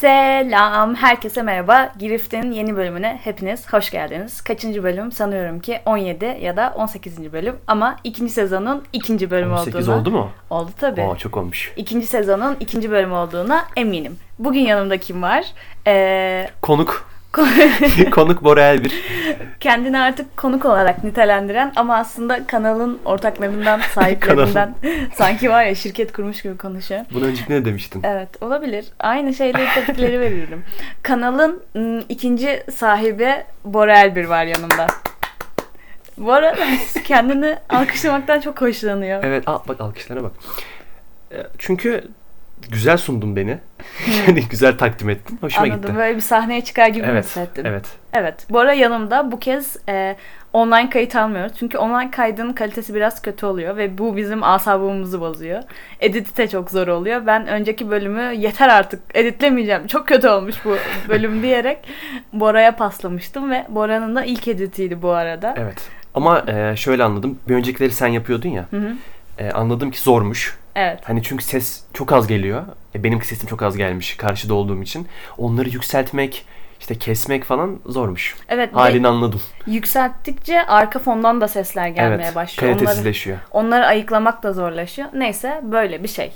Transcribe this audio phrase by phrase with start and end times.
[0.00, 1.92] Selam, herkese merhaba.
[1.98, 4.40] Girift'in yeni bölümüne hepiniz hoş geldiniz.
[4.40, 5.12] Kaçıncı bölüm?
[5.12, 7.32] Sanıyorum ki 17 ya da 18.
[7.32, 10.00] bölüm ama ikinci sezonun ikinci bölümü 18 olduğuna...
[10.00, 10.30] oldu mu?
[10.50, 11.00] Oldu tabii.
[11.00, 11.72] Oo, çok olmuş.
[11.76, 14.16] İkinci sezonun ikinci bölümü olduğuna eminim.
[14.38, 15.44] Bugün yanımda kim var?
[15.86, 17.09] Ee, Konuk.
[18.10, 18.92] Konuk Bora Elbir.
[19.60, 24.74] kendini artık konuk olarak nitelendiren ama aslında kanalın ortaklarından, sahiplerinden
[25.14, 27.00] sanki var ya şirket kurmuş gibi konuşuyor.
[27.14, 28.02] Bunu önceki ne demiştin?
[28.04, 28.86] Evet olabilir.
[29.00, 30.64] Aynı şeyleri tepkileri veririm.
[31.02, 31.62] Kanalın
[32.08, 33.30] ikinci sahibi
[33.64, 34.86] Bora Elbir var yanımda.
[36.18, 36.54] Bora
[37.04, 39.24] kendini alkışlamaktan çok hoşlanıyor.
[39.24, 40.32] Evet al, bak alkışlara bak.
[41.32, 42.04] E, Çünkü
[42.70, 43.58] güzel sundun beni.
[44.26, 45.38] Yani güzel takdim ettin.
[45.40, 45.80] Hoşuma Anladım.
[45.82, 45.96] gitti.
[45.96, 47.64] Böyle bir sahneye çıkar gibi Evet, hissettin?
[47.64, 47.84] evet.
[48.12, 48.46] Evet.
[48.50, 49.32] Bora yanımda.
[49.32, 50.16] Bu kez e,
[50.52, 51.52] online kayıt almıyoruz.
[51.58, 55.62] Çünkü online kaydın kalitesi biraz kötü oluyor ve bu bizim asabımızı bozuyor.
[56.00, 57.26] Editi de çok zor oluyor.
[57.26, 59.86] Ben önceki bölümü yeter artık editlemeyeceğim.
[59.86, 60.76] Çok kötü olmuş bu
[61.08, 61.78] bölüm diyerek
[62.32, 65.54] Bora'ya paslamıştım ve Bora'nın da ilk editiydi bu arada.
[65.58, 65.88] Evet.
[66.14, 67.38] Ama e, şöyle anladım.
[67.48, 68.66] Bir öncekileri sen yapıyordun ya.
[68.70, 68.92] Hı hı.
[69.38, 70.59] E, anladım ki zormuş.
[70.74, 71.00] Evet.
[71.04, 72.62] Hani çünkü ses çok az geliyor.
[72.94, 75.08] E, benimki sesim çok az gelmiş karşıda olduğum için.
[75.38, 76.44] Onları yükseltmek,
[76.80, 78.36] işte kesmek falan zormuş.
[78.48, 78.74] Evet.
[78.74, 79.40] ve Halini anladım.
[79.66, 82.34] Yükselttikçe arka fondan da sesler gelmeye evet.
[82.34, 82.72] başlıyor.
[82.72, 83.38] Onları, Kalitesizleşiyor.
[83.50, 85.08] onları ayıklamak da zorlaşıyor.
[85.12, 86.32] Neyse böyle bir şey.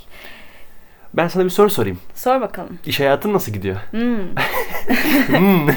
[1.14, 1.98] Ben sana bir soru sorayım.
[2.14, 2.78] Sor bakalım.
[2.86, 3.76] İş hayatın nasıl gidiyor?
[3.90, 4.18] Hmm.
[5.26, 5.68] Hmm.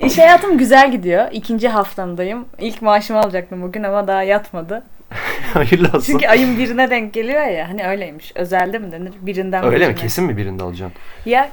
[0.06, 1.26] İş hayatım güzel gidiyor.
[1.32, 2.46] İkinci haftamdayım.
[2.58, 4.82] İlk maaşımı alacaktım bugün ama daha yatmadı.
[5.54, 6.12] Hayırlı olsun.
[6.12, 7.68] Çünkü ayın birine denk geliyor ya.
[7.68, 8.32] Hani öyleymiş.
[8.34, 9.12] Özelde mi denir?
[9.20, 9.94] Birinden Öyle mi?
[9.94, 10.98] Kesin mi birinde alacaksın?
[11.26, 11.50] Ya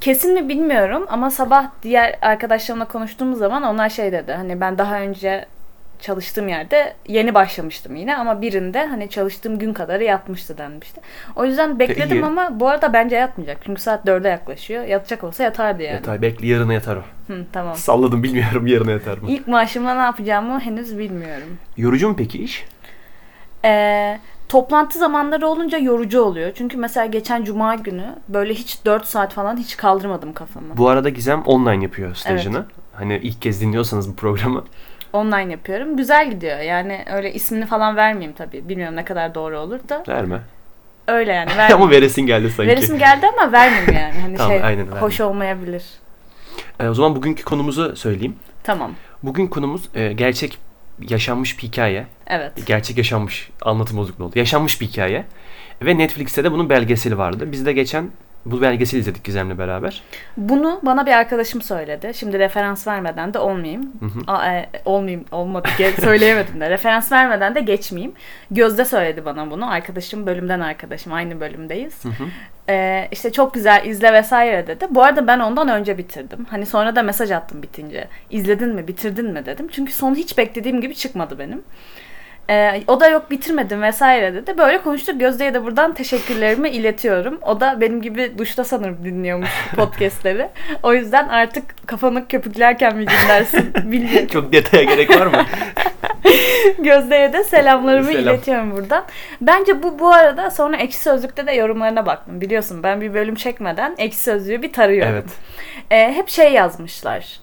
[0.00, 4.32] kesin mi bilmiyorum ama sabah diğer arkadaşlarımla konuştuğumuz zaman onlar şey dedi.
[4.32, 5.46] Hani ben daha önce
[6.00, 11.00] çalıştığım yerde yeni başlamıştım yine ama birinde hani çalıştığım gün kadarı yatmıştı denmişti.
[11.36, 12.24] O yüzden bekledim iyi.
[12.24, 13.58] ama bu arada bence yatmayacak.
[13.64, 14.84] Çünkü saat 4'e yaklaşıyor.
[14.84, 15.94] Yatacak olsa yatardı yani.
[15.94, 17.02] Yatar bekle yarına yatar o.
[17.32, 17.76] Hı, tamam.
[17.76, 19.30] Salladım bilmiyorum yarına yatar mı?
[19.30, 21.58] İlk maaşımla ne yapacağımı henüz bilmiyorum.
[21.76, 22.64] Yorucu mu peki iş?
[23.64, 24.18] Ee,
[24.48, 26.52] toplantı zamanları olunca yorucu oluyor.
[26.54, 30.76] Çünkü mesela geçen cuma günü böyle hiç 4 saat falan hiç kaldırmadım kafamı.
[30.76, 32.64] Bu arada Gizem online yapıyor stajını.
[32.92, 34.64] Hani ilk kez dinliyorsanız bu programı.
[35.16, 35.96] Online yapıyorum.
[35.96, 36.58] Güzel gidiyor.
[36.58, 38.68] Yani öyle ismini falan vermeyeyim tabii.
[38.68, 40.02] Bilmiyorum ne kadar doğru olur da.
[40.08, 40.40] Verme.
[41.08, 41.50] Öyle yani.
[41.74, 42.70] Ama veresin geldi sanki.
[42.70, 44.20] Veresim geldi ama vermeyeyim yani.
[44.20, 45.84] Hani Tamam, şey aynen, hoş olmayabilir.
[46.80, 48.36] E, o zaman bugünkü konumuzu söyleyeyim.
[48.62, 48.90] Tamam.
[49.22, 50.58] Bugün konumuz e, gerçek
[51.08, 52.06] yaşanmış bir hikaye.
[52.26, 52.66] Evet.
[52.66, 54.38] Gerçek yaşanmış anlatım bozukluğu oldu.
[54.38, 55.24] Yaşanmış bir hikaye.
[55.82, 57.52] Ve Netflix'te de bunun belgeseli vardı.
[57.52, 58.10] Biz de geçen
[58.46, 60.02] bu belgeseli izledik Gizem'le beraber.
[60.36, 62.12] Bunu bana bir arkadaşım söyledi.
[62.14, 63.92] Şimdi referans vermeden de olmayayım.
[64.00, 64.32] Hı hı.
[64.32, 65.68] Aa, e, olmayayım, olmadı.
[65.78, 66.70] Ge- söyleyemedim de.
[66.70, 68.12] Referans vermeden de geçmeyeyim.
[68.50, 69.70] Gözde söyledi bana bunu.
[69.70, 71.12] Arkadaşım bölümden arkadaşım.
[71.12, 72.04] Aynı bölümdeyiz.
[72.04, 72.24] Hı hı.
[72.68, 74.86] Ee, işte çok güzel izle vesaire dedi.
[74.90, 76.46] Bu arada ben ondan önce bitirdim.
[76.50, 78.08] Hani sonra da mesaj attım bitince.
[78.30, 79.68] İzledin mi, bitirdin mi dedim.
[79.72, 81.62] Çünkü sonu hiç beklediğim gibi çıkmadı benim.
[82.50, 84.58] Ee, o da yok bitirmedim vesaire dedi.
[84.58, 85.20] Böyle konuştuk.
[85.20, 87.38] Gözde'ye de buradan teşekkürlerimi iletiyorum.
[87.42, 90.48] O da benim gibi duşta sanırım dinliyormuş podcastleri.
[90.82, 94.26] O yüzden artık kafanı köpüklerken mi dinlersin bilmiyorum.
[94.32, 95.44] Çok detaya gerek var mı?
[96.78, 98.34] Gözde'ye de selamlarımı Selam.
[98.34, 99.04] iletiyorum buradan.
[99.40, 102.40] Bence bu bu arada sonra Ekşi Sözlük'te de yorumlarına baktım.
[102.40, 105.12] Biliyorsun ben bir bölüm çekmeden Ekşi Sözlüğü bir tarıyorum.
[105.12, 105.24] evet.
[105.90, 107.40] Ee, hep şey yazmışlar.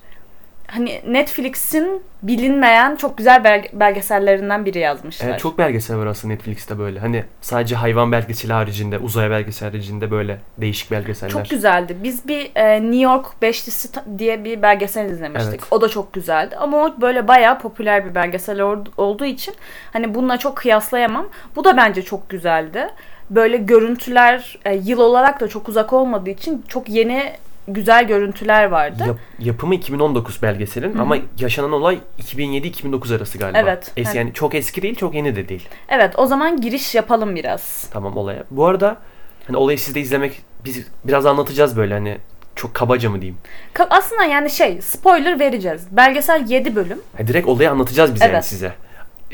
[0.74, 5.28] Hani Netflix'in bilinmeyen çok güzel belge- belgesellerinden biri yazmışlar.
[5.28, 7.00] Evet, çok belgesel var aslında Netflix'te böyle.
[7.00, 11.32] Hani sadece hayvan belgeseli haricinde, uzay belgeseli haricinde böyle değişik belgeseller.
[11.32, 11.98] Çok güzeldi.
[12.04, 15.50] Biz bir e, New York Beşlisi diye bir belgesel izlemiştik.
[15.54, 15.64] Evet.
[15.72, 16.56] O da çok güzeldi.
[16.58, 19.54] Ama o böyle bayağı popüler bir belgesel or- olduğu için
[19.94, 21.28] hani bununla çok kıyaslayamam.
[21.56, 22.90] Bu da bence çok güzeldi.
[23.30, 27.34] Böyle görüntüler e, yıl olarak da çok uzak olmadığı için çok yeni
[27.68, 29.04] güzel görüntüler vardı.
[29.08, 33.58] Yap- yapımı 2019 belgeselin ama yaşanan olay 2007-2009 arası galiba.
[33.60, 33.88] Evet.
[33.88, 34.16] Es- Evet.
[34.16, 35.70] yani çok eski değil, çok yeni de değil.
[35.90, 37.90] Evet o zaman giriş yapalım biraz.
[37.94, 38.44] Tamam olaya.
[38.52, 38.98] Bu arada
[39.48, 42.18] hani olayı siz de izlemek biz biraz anlatacağız böyle hani
[42.56, 43.38] çok kabaca mı diyeyim.
[43.74, 45.88] Ka- Aslında yani şey spoiler vereceğiz.
[45.92, 47.00] Belgesel 7 bölüm.
[47.18, 48.46] Ha, direkt olayı anlatacağız biz yani Evet.
[48.46, 48.74] size.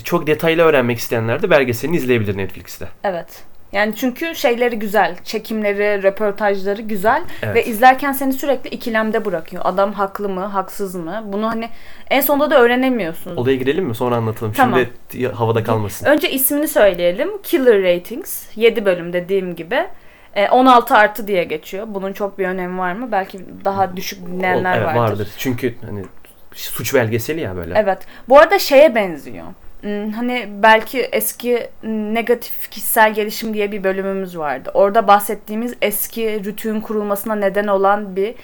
[0.03, 2.87] Çok detaylı öğrenmek isteyenler de belgeselini izleyebilir Netflix'te.
[3.03, 3.43] Evet.
[3.71, 5.15] Yani çünkü şeyleri güzel.
[5.23, 7.23] Çekimleri, röportajları güzel.
[7.43, 7.55] Evet.
[7.55, 9.61] Ve izlerken seni sürekli ikilemde bırakıyor.
[9.65, 11.23] Adam haklı mı, haksız mı?
[11.25, 11.69] Bunu hani
[12.09, 13.35] en sonunda da öğrenemiyorsun.
[13.35, 13.95] Olaya girelim mi?
[13.95, 14.53] Sonra anlatalım.
[14.53, 14.79] Tamam.
[15.11, 16.05] Şimdi havada kalmasın.
[16.05, 17.41] Önce ismini söyleyelim.
[17.43, 18.43] Killer Ratings.
[18.55, 19.87] 7 bölüm dediğim gibi.
[20.35, 21.85] E, 16 artı diye geçiyor.
[21.89, 23.11] Bunun çok bir önemi var mı?
[23.11, 25.27] Belki daha düşük dinleyenler evet, vardır.
[25.37, 26.05] Çünkü hani
[26.53, 27.73] suç belgeseli ya böyle.
[27.77, 27.99] Evet.
[28.29, 29.45] Bu arada şeye benziyor.
[29.81, 34.71] Hmm, Hani belki eski negatif kişisel gelişim diye bir bölümümüz vardı.
[34.73, 38.35] Orada bahsettiğimiz eski rütüğün kurulmasına neden olan bir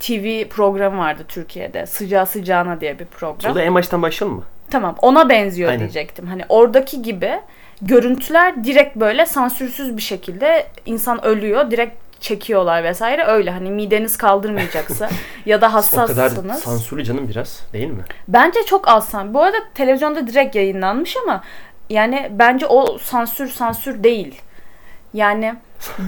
[0.00, 1.86] TV programı vardı Türkiye'de.
[1.86, 3.52] Sıcağı sıcağına diye bir program.
[3.52, 4.44] O da en baştan başlayalım mı?
[4.70, 5.80] Tamam ona benziyor Aynen.
[5.80, 6.26] diyecektim.
[6.26, 7.32] Hani oradaki gibi
[7.82, 11.70] görüntüler direkt böyle sansürsüz bir şekilde insan ölüyor.
[11.70, 15.08] Direkt çekiyorlar vesaire öyle hani mideniz kaldırmayacaksa
[15.46, 16.58] ya da O kadar hassassınız.
[16.62, 18.02] sansürlü canım biraz değil mi?
[18.28, 19.34] Bence çok az san.
[19.34, 21.42] Bu arada televizyonda direkt yayınlanmış ama
[21.90, 24.40] yani bence o sansür sansür değil.
[25.14, 25.54] Yani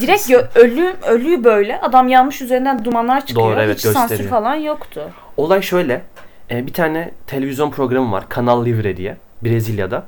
[0.01, 3.47] direkt ölü ölüyü böyle adam yanmış üzerinden dumanlar çıkıyor.
[3.53, 4.31] Doğru, evet, Hiç sansür gösteriyor.
[4.31, 5.11] falan yoktu.
[5.37, 6.03] Olay şöyle.
[6.51, 8.29] e, bir tane televizyon programı var.
[8.29, 9.17] Kanal Livre diye.
[9.45, 10.07] Brezilya'da.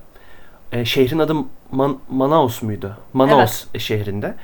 [0.73, 1.35] E, şehrin adı
[1.71, 2.97] Man- Manaus muydu?
[3.13, 4.35] Manaus şehrinde.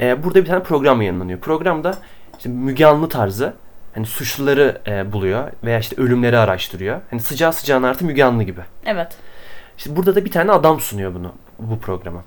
[0.00, 1.38] E, burada bir tane program yayınlanıyor.
[1.38, 1.98] Programda
[2.38, 3.54] işte Müge Anlı tarzı
[3.94, 7.00] hani suçluları e, buluyor veya işte ölümleri araştırıyor.
[7.10, 8.60] Hani sıcağı sıcağına artı Müge Anlı gibi.
[8.86, 9.08] Evet.
[9.78, 12.24] İşte burada da bir tane adam sunuyor bunu bu programa.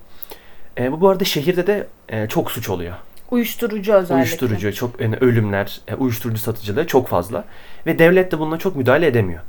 [0.78, 2.94] E, bu bu arada şehirde de e, çok suç oluyor.
[3.30, 4.14] Uyuşturucu özellikle.
[4.14, 7.44] Uyuşturucu, çok yani ölümler, e, uyuşturucu satıcılığı çok fazla
[7.86, 9.40] ve devlet de bununla çok müdahale edemiyor.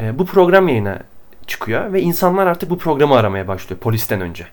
[0.00, 0.98] E, bu program yayına
[1.46, 4.46] çıkıyor ve insanlar artık bu programı aramaya başlıyor polisten önce.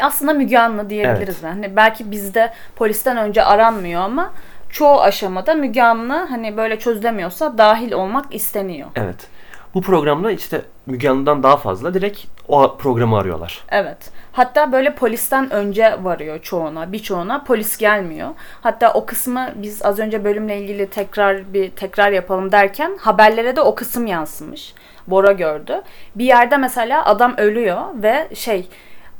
[0.00, 1.36] Aslında Müge Anlı diyebiliriz.
[1.42, 1.48] ben.
[1.48, 4.32] Hani belki bizde polisten önce aranmıyor ama
[4.70, 8.88] çoğu aşamada Müge Anlı hani böyle çözülemiyorsa dahil olmak isteniyor.
[8.96, 9.28] Evet.
[9.74, 13.64] Bu programda işte Müge Anlı'dan daha fazla direkt o programı arıyorlar.
[13.68, 14.10] Evet.
[14.32, 18.28] Hatta böyle polisten önce varıyor çoğuna, birçoğuna polis gelmiyor.
[18.60, 23.60] Hatta o kısmı biz az önce bölümle ilgili tekrar bir tekrar yapalım derken haberlere de
[23.60, 24.74] o kısım yansımış.
[25.06, 25.82] Bora gördü.
[26.14, 28.68] Bir yerde mesela adam ölüyor ve şey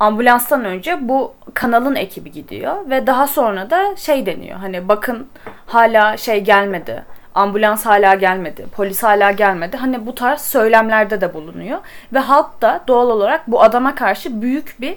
[0.01, 4.59] ambulanstan önce bu kanalın ekibi gidiyor ve daha sonra da şey deniyor.
[4.59, 5.27] Hani bakın
[5.67, 7.03] hala şey gelmedi.
[7.35, 8.67] Ambulans hala gelmedi.
[8.77, 9.77] Polis hala gelmedi.
[9.77, 11.79] Hani bu tarz söylemlerde de bulunuyor.
[12.13, 14.97] Ve halk da doğal olarak bu adama karşı büyük bir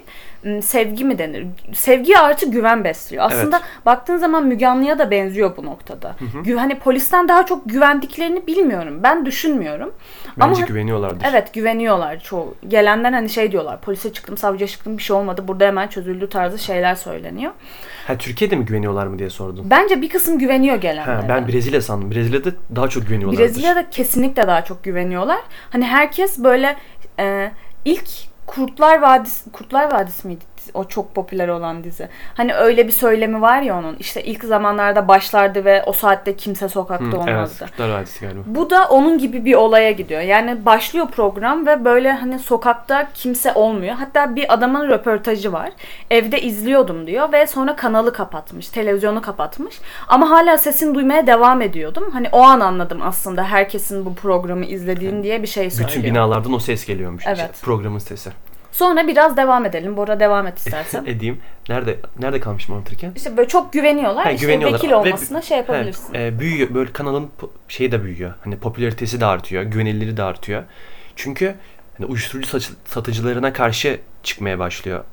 [0.62, 1.46] sevgi mi denir?
[1.74, 3.24] Sevgi artı güven besliyor.
[3.26, 3.86] Aslında Evet.
[3.86, 6.16] baktığın zaman Müge Anlı'ya da benziyor bu noktada.
[6.44, 9.00] Gü- hani polisten daha çok güvendiklerini bilmiyorum.
[9.02, 9.94] Ben düşünmüyorum.
[10.36, 11.26] Bence Ama güveniyorlardır.
[11.30, 12.54] Evet güveniyorlar çoğu.
[12.68, 13.80] Gelenler hani şey diyorlar.
[13.80, 15.44] Polise çıktım, savcıya çıktım bir şey olmadı.
[15.48, 17.52] Burada hemen çözüldü tarzı şeyler söyleniyor.
[18.06, 19.66] Ha Türkiye'de mi güveniyorlar mı diye sordum.
[19.70, 21.14] Bence bir kısım güveniyor gelenlere.
[21.16, 22.10] Ha, ben Brezilya sandım.
[22.10, 23.44] Brezilya'da daha çok güveniyorlardır.
[23.44, 25.40] Brezilya'da kesinlikle daha çok güveniyorlar.
[25.70, 26.76] Hani herkes böyle
[27.18, 27.50] e,
[27.84, 30.44] ilk Kurtlar Vadisi Kurtlar Vadisi miydi?
[30.74, 32.08] O çok popüler olan dizi.
[32.34, 33.96] Hani öyle bir söylemi var ya onun.
[33.96, 37.64] İşte ilk zamanlarda başlardı ve o saatte kimse sokakta Hı, evet, olmazdı.
[37.64, 38.40] Kurtlar Vadisi galiba.
[38.46, 40.20] Bu da onun gibi bir olaya gidiyor.
[40.20, 43.94] Yani başlıyor program ve böyle hani sokakta kimse olmuyor.
[43.94, 45.70] Hatta bir adamın röportajı var.
[46.10, 49.78] Evde izliyordum diyor ve sonra kanalı kapatmış, televizyonu kapatmış.
[50.08, 52.10] Ama hala sesini duymaya devam ediyordum.
[52.12, 55.88] Hani o an anladım aslında herkesin bu programı izlediğini diye bir şey söylüyor.
[55.88, 57.24] Bütün binalardan o ses geliyormuş.
[57.26, 57.36] Evet.
[57.38, 58.30] işte, programın sesi.
[58.72, 59.96] Sonra biraz devam edelim.
[59.96, 61.04] Bora devam et istersen.
[61.04, 61.40] Edeyim.
[61.68, 63.12] Nerede nerede kalmışım anlatırken?
[63.16, 64.24] işte böyle çok güveniyorlar.
[64.24, 64.78] Ha, işte güveniyorlar.
[64.78, 66.14] vekil Ve- olmasına şey yapabilirsin.
[66.14, 66.74] Evet, e, büyüyor.
[66.74, 67.30] Böyle kanalın
[67.68, 68.34] şeyi de büyüyor.
[68.44, 69.62] Hani popülaritesi de artıyor.
[69.62, 70.62] Güvenilirliği de artıyor.
[71.16, 71.54] Çünkü
[71.98, 75.04] hani uyuşturucu satıcılarına karşı çıkmaya başlıyor.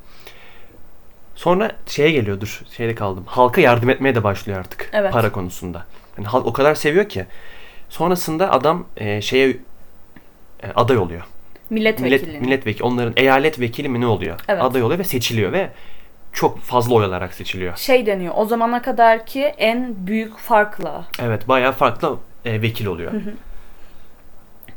[1.34, 2.62] Sonra şeye geliyor dur.
[2.76, 3.24] Şeyde kaldım.
[3.26, 4.90] Halka yardım etmeye de başlıyor artık.
[4.92, 5.12] Evet.
[5.12, 5.86] Para konusunda.
[6.18, 7.26] Yani halk o kadar seviyor ki.
[7.88, 9.48] Sonrasında adam e, şeye
[10.62, 11.22] e, aday oluyor.
[11.70, 12.26] Milletvekili.
[12.26, 12.84] Millet, milletvekili.
[12.84, 14.40] Onların eyalet vekili mi ne oluyor?
[14.48, 14.62] Evet.
[14.62, 15.70] Aday oluyor ve seçiliyor ve
[16.32, 17.76] çok fazla oy alarak seçiliyor.
[17.76, 18.34] Şey deniyor.
[18.36, 23.12] O zamana kadarki en büyük farkla Evet bayağı farklı e, vekil oluyor.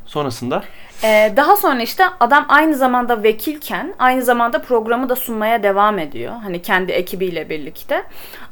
[0.05, 0.63] Sonrasında
[1.03, 6.33] Ee, daha sonra işte adam aynı zamanda vekilken aynı zamanda programı da sunmaya devam ediyor.
[6.43, 8.03] Hani kendi ekibiyle birlikte.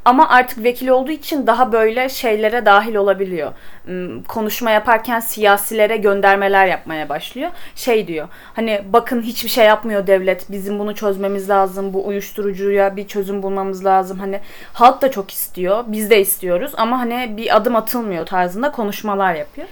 [0.06, 3.52] Ama artık vekil olduğu için daha böyle şeylere dahil olabiliyor.
[3.86, 7.52] Hmm, Konuşma yaparken siyasilere göndermeler yapmaya başlıyor.
[7.76, 8.28] Şey diyor.
[8.56, 10.52] Hani bakın hiçbir şey yapmıyor devlet.
[10.52, 11.94] Bizim bunu çözmemiz lazım.
[11.94, 14.20] Bu uyuşturucuya bir çözüm bulmamız lazım.
[14.20, 14.40] Hani
[14.74, 15.84] halk da çok istiyor.
[15.88, 19.68] Biz de istiyoruz ama hani bir adım atılmıyor tarzında konuşmalar yapıyor.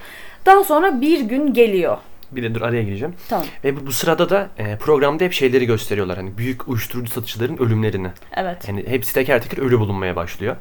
[0.45, 1.97] Daha sonra bir gün geliyor.
[2.31, 3.15] Bir de dur araya gireceğim.
[3.29, 3.45] Tamam.
[3.63, 6.17] Ve bu, bu sırada da e, programda hep şeyleri gösteriyorlar.
[6.17, 8.09] Hani büyük uyuşturucu satıcıların ölümlerini.
[8.35, 8.67] Evet.
[8.67, 10.55] Yani hepsi teker teker ölü bulunmaya başlıyor.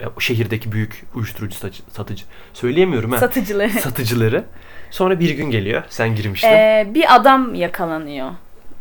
[0.00, 3.18] E, şehirdeki büyük uyuşturucu satıcı, satıcı söyleyemiyorum ha.
[3.18, 3.70] Satıcıları.
[3.70, 4.44] satıcıları.
[4.90, 5.82] Sonra bir gün geliyor.
[5.88, 6.48] Sen girmiştin.
[6.48, 8.30] Ee, bir adam yakalanıyor.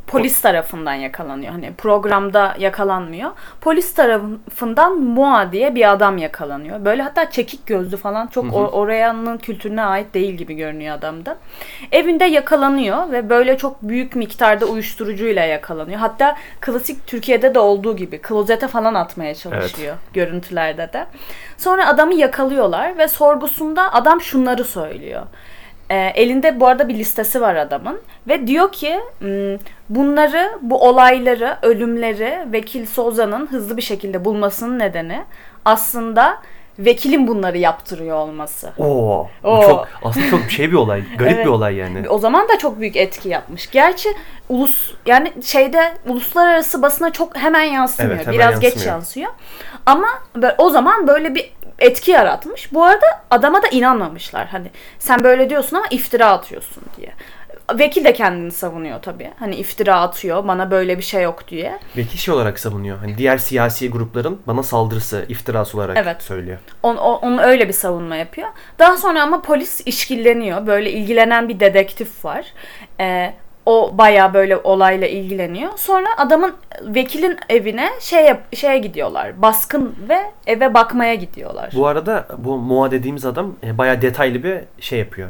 [0.07, 1.51] Polis tarafından yakalanıyor.
[1.51, 3.31] Hani programda yakalanmıyor.
[3.61, 6.85] Polis tarafından Moa diye bir adam yakalanıyor.
[6.85, 8.53] Böyle hatta çekik gözlü falan çok Hı hı.
[8.53, 11.37] oranın kültürüne ait değil gibi görünüyor adamda.
[11.91, 15.99] Evinde yakalanıyor ve böyle çok büyük miktarda uyuşturucuyla yakalanıyor.
[15.99, 21.05] Hatta klasik Türkiye'de de olduğu gibi klozete falan atmaya çalışıyor görüntülerde de.
[21.57, 25.21] Sonra adamı yakalıyorlar ve sorgusunda adam şunları söylüyor.
[25.93, 29.57] E, elinde bu arada bir listesi var adamın ve diyor ki "Hmm,
[29.89, 35.23] bunları, bu olayları, ölümleri Vekil Soza'nın hızlı bir şekilde bulmasının nedeni
[35.65, 36.37] aslında
[36.79, 38.71] vekilin bunları yaptırıyor olması.
[38.77, 39.27] Oo.
[39.43, 39.61] Bu Oo.
[39.61, 41.03] çok aslında çok şey bir olay.
[41.17, 41.45] Garip Evet.
[41.45, 42.09] bir olay yani.
[42.09, 43.71] O zaman da çok büyük etki yapmış.
[43.71, 44.09] Gerçi
[44.49, 48.15] ulus yani şeyde uluslararası basına çok hemen yansımıyor.
[48.15, 48.93] Evet, hemen Biraz geç yansımıyor.
[48.95, 49.31] yansıyor.
[49.85, 50.07] Ama
[50.57, 52.73] o zaman böyle bir etki yaratmış.
[52.73, 54.47] Bu arada adama da inanmamışlar.
[54.47, 54.67] Hani
[54.99, 57.11] sen böyle diyorsun ama iftira atıyorsun diye.
[57.79, 59.31] Vekil de kendini savunuyor tabii.
[59.39, 61.79] Hani iftira atıyor bana böyle bir şey yok diye.
[61.97, 62.97] Vekil şey olarak savunuyor.
[62.97, 66.21] Hani diğer siyasi grupların bana saldırısı, iftirası olarak Evet.
[66.23, 66.57] söylüyor.
[66.83, 68.47] On, o- onun öyle bir savunma yapıyor.
[68.79, 70.67] Daha sonra ama polis işkilleniyor.
[70.67, 72.45] Böyle ilgilenen bir dedektif var.
[72.99, 73.33] Ee,
[73.65, 75.71] o baya böyle olayla ilgileniyor.
[75.77, 79.41] Sonra adamın vekilin evine şey şeye gidiyorlar.
[79.41, 81.69] Baskın ve eve bakmaya gidiyorlar.
[81.75, 85.29] Bu arada bu Moa dediğimiz adam e, bayağı detaylı bir şey yapıyor.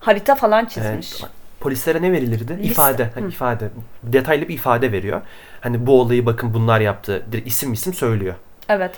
[0.00, 1.20] Harita falan çizmiş.
[1.20, 1.30] Evet.
[1.60, 2.52] Polislere ne verilirdi?
[2.58, 2.70] Liste.
[2.70, 3.04] İfade.
[3.04, 3.28] Hı.
[3.28, 3.68] ifade.
[4.02, 5.20] Detaylı bir ifade veriyor.
[5.60, 7.22] Hani bu olayı bakın bunlar yaptı.
[7.32, 8.34] Direkt isim isim söylüyor.
[8.68, 8.90] Evet.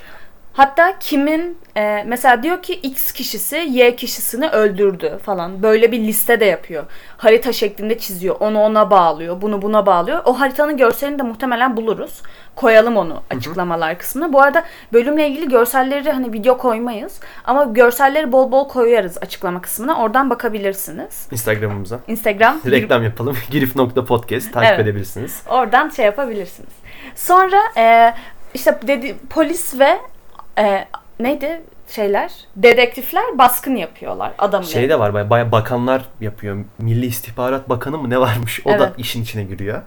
[0.53, 5.63] Hatta kimin e, mesela diyor ki X kişisi Y kişisini öldürdü falan.
[5.63, 6.85] Böyle bir liste de yapıyor.
[7.17, 8.37] Harita şeklinde çiziyor.
[8.41, 9.43] Onu ona bağlıyor.
[9.43, 10.23] Bunu buna bağlıyor.
[10.25, 12.23] O haritanın görselini de muhtemelen buluruz.
[12.57, 14.33] Koyalım onu açıklamalar kısmına.
[14.33, 17.21] Bu arada bölümle ilgili görselleri hani video koymayız.
[17.45, 20.03] Ama görselleri bol bol koyarız açıklama kısmına.
[20.03, 21.29] Oradan bakabilirsiniz.
[21.31, 22.01] Instagram'ımıza.
[22.09, 23.37] Instagram Reklam yapalım.
[23.51, 24.81] girif.podcast takip Evet.
[24.81, 25.43] edebilirsiniz.
[25.49, 26.73] Oradan şey yapabilirsiniz.
[27.15, 28.15] Sonra e,
[28.55, 29.99] işte dedi polis ve
[30.59, 30.85] e,
[31.21, 32.33] neydi şeyler?
[32.57, 34.67] Dedektifler baskın yapıyorlar adamın.
[34.67, 36.65] Şey de var baya, bakanlar yapıyor.
[36.79, 38.61] Milli İstihbarat Bakanı mı ne varmış?
[38.65, 38.93] O da Evet.
[38.99, 39.83] işin içine giriyor.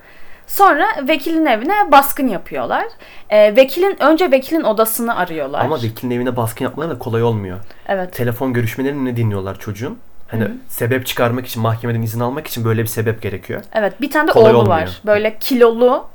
[0.48, 2.86] Sonra vekilin evine baskın yapıyorlar.
[3.30, 5.60] E, vekilin önce vekilin odasını arıyorlar.
[5.66, 7.60] Ama vekilin evine baskın yapmaları da kolay olmuyor.
[7.88, 8.14] evet.
[8.14, 9.98] Telefon görüşmelerini ne dinliyorlar çocuğun?
[10.28, 10.52] Hani Hı hı.
[10.68, 13.62] sebep çıkarmak için mahkemeden izin almak için böyle bir sebep gerekiyor.
[13.74, 14.78] Evet, bir tane de Kolay oğlu olmuyor.
[14.78, 15.02] var.
[15.06, 16.08] Böyle kilolu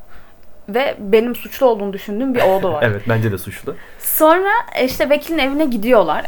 [0.74, 2.82] ve benim suçlu olduğunu düşündüğüm bir oğlu var.
[2.90, 3.74] Evet bence de suçlu.
[3.98, 4.50] Sonra
[4.84, 6.24] işte vekilin evine gidiyorlar.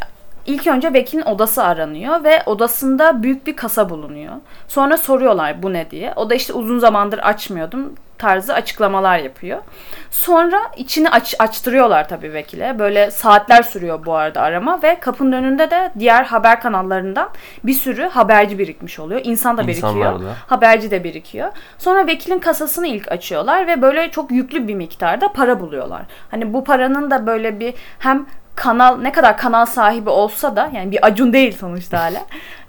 [0.47, 4.35] İlk önce vekilin odası aranıyor ve odasında büyük bir kasa bulunuyor.
[4.69, 6.13] Sonra soruyorlar bu ne diye.
[6.17, 7.93] O da işte uzun zamandır açmıyordum
[8.23, 9.59] tarzı açıklamalar yapıyor.
[10.11, 12.79] Sonra içini aç, açtırıyorlar tabii vekile.
[12.79, 17.29] Böyle saatler sürüyor bu arada arama ve kapının önünde de diğer haber kanallarından
[17.65, 19.21] bir sürü haberci birikmiş oluyor.
[19.25, 19.93] İnsan da birikiyor.
[19.93, 20.35] İnsanlar da.
[20.47, 21.53] Haberci de birikiyor.
[21.79, 26.03] Sonra vekilin kasasını ilk açıyorlar ve böyle çok yüklü bir miktarda para buluyorlar.
[26.31, 30.91] Hani bu paranın da böyle bir hem kanal ne kadar kanal sahibi olsa da yani
[30.91, 32.19] bir acun değil sonuçta hala.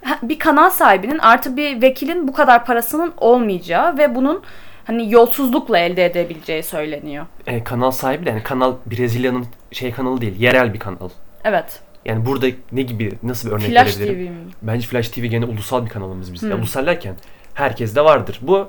[0.04, 4.42] Ha, bir kanal sahibinin artı bir vekilin bu kadar parasının olmayacağı ve bunun
[4.84, 7.26] hani yolsuzlukla elde edebileceği söyleniyor.
[7.46, 10.40] E, kanal sahibi de yani kanal Brezilya'nın şey kanalı değil.
[10.40, 11.08] Yerel bir kanal.
[11.44, 11.80] Evet.
[12.04, 14.34] Yani burada ne gibi nasıl bir örnek Flash TV verebilirim?
[14.34, 14.52] mi?
[14.62, 16.48] Bence Flash TV gene ulusal bir kanalımız bizim.
[16.48, 16.56] Hmm.
[16.56, 17.14] Ya ulusal derken
[17.54, 18.38] herkes de vardır.
[18.42, 18.68] Bu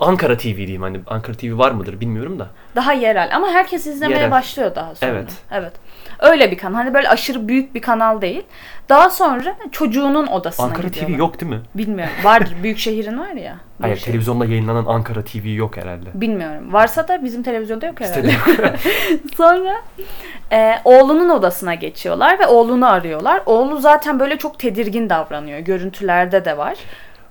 [0.00, 2.48] Ankara TV diyeyim hani Ankara TV var mıdır bilmiyorum da.
[2.76, 4.30] Daha yerel ama herkes izlemeye Yerel.
[4.30, 5.10] başlıyor daha sonra.
[5.10, 5.32] Evet.
[5.50, 5.72] Evet.
[6.18, 6.74] Öyle bir kanal.
[6.74, 8.42] Hani böyle aşırı büyük bir kanal değil.
[8.88, 11.14] Daha sonra çocuğunun odasına Ankara gidiyorlar.
[11.16, 11.60] TV yok değil mi?
[11.74, 12.14] Bilmiyorum.
[12.24, 12.54] Vardır.
[12.62, 13.56] Büyük şehrin var ya.
[13.80, 14.06] Hayır şehir.
[14.06, 16.08] televizyonda yayınlanan Ankara TV yok herhalde.
[16.14, 16.72] Bilmiyorum.
[16.72, 18.32] Varsa da bizim televizyonda yok herhalde.
[19.36, 19.74] Sonra
[20.52, 23.42] e, oğlunun odasına geçiyorlar ve oğlunu arıyorlar.
[23.46, 25.58] Oğlu zaten böyle çok tedirgin davranıyor.
[25.58, 26.78] Görüntülerde de var.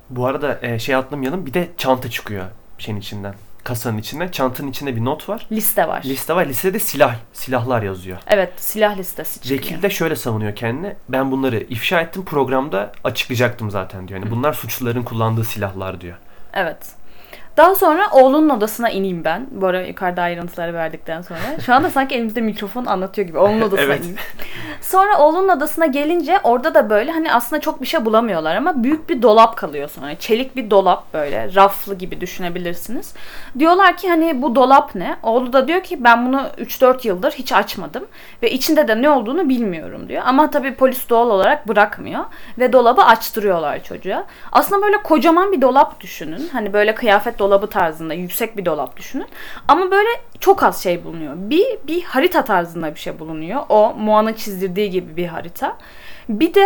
[0.10, 2.44] Bu arada e, şey atlamayalım bir de çanta çıkıyor
[2.78, 3.34] şeyin içinden.
[3.66, 4.28] Kasanın içinden.
[4.28, 5.48] Çantanın içinde bir not var.
[5.52, 6.04] Liste var.
[6.06, 6.46] Liste var.
[6.46, 8.18] Listede silah, silahlar yazıyor.
[8.28, 9.60] evet silah listesi çıkıyor.
[9.60, 10.96] Vekil de şöyle savunuyor kendini.
[11.10, 14.20] Ben bunları ifşa ettim programda açıklayacaktım zaten diyor.
[14.20, 16.18] Yani bunlar suçluların kullandığı silahlar diyor.
[16.54, 16.78] Evet.
[17.58, 19.48] Daha sonra oğlunun odasına ineyim ben.
[19.52, 21.40] Bu ara yukarıda ayrıntıları verdikten sonra.
[21.66, 23.38] Şu anda sanki elimizde mikrofon anlatıyor gibi.
[23.38, 24.00] Oğlunun odasına Evet.
[24.00, 24.16] ineyim.
[24.82, 29.10] Sonra oğlunun odasına gelince orada da böyle hani aslında çok bir şey bulamıyorlar ama büyük
[29.10, 30.16] bir dolap kalıyor sonra.
[30.16, 33.14] Çelik bir dolap böyle raflı gibi düşünebilirsiniz.
[33.60, 35.16] Diyorlar ki hani bu dolap ne?
[35.24, 38.06] Oğlu da diyor ki ben bunu 3-4 yıldır hiç açmadım
[38.44, 40.24] ve içinde de ne olduğunu bilmiyorum diyor.
[40.26, 42.24] Ama tabii polis doğal olarak bırakmıyor
[42.60, 44.26] ve dolabı açtırıyorlar çocuğa.
[44.52, 46.50] Aslında böyle kocaman bir dolap düşünün.
[46.54, 49.28] Hani böyle kıyafet dolabı tarzında yüksek bir dolap düşünün.
[49.68, 50.10] Ama böyle
[50.40, 51.34] çok az şey bulunuyor.
[51.38, 53.62] Bir bir harita tarzında bir şey bulunuyor.
[53.70, 55.78] O Moa'nın çizdirdiği gibi bir harita.
[56.30, 56.66] Bir de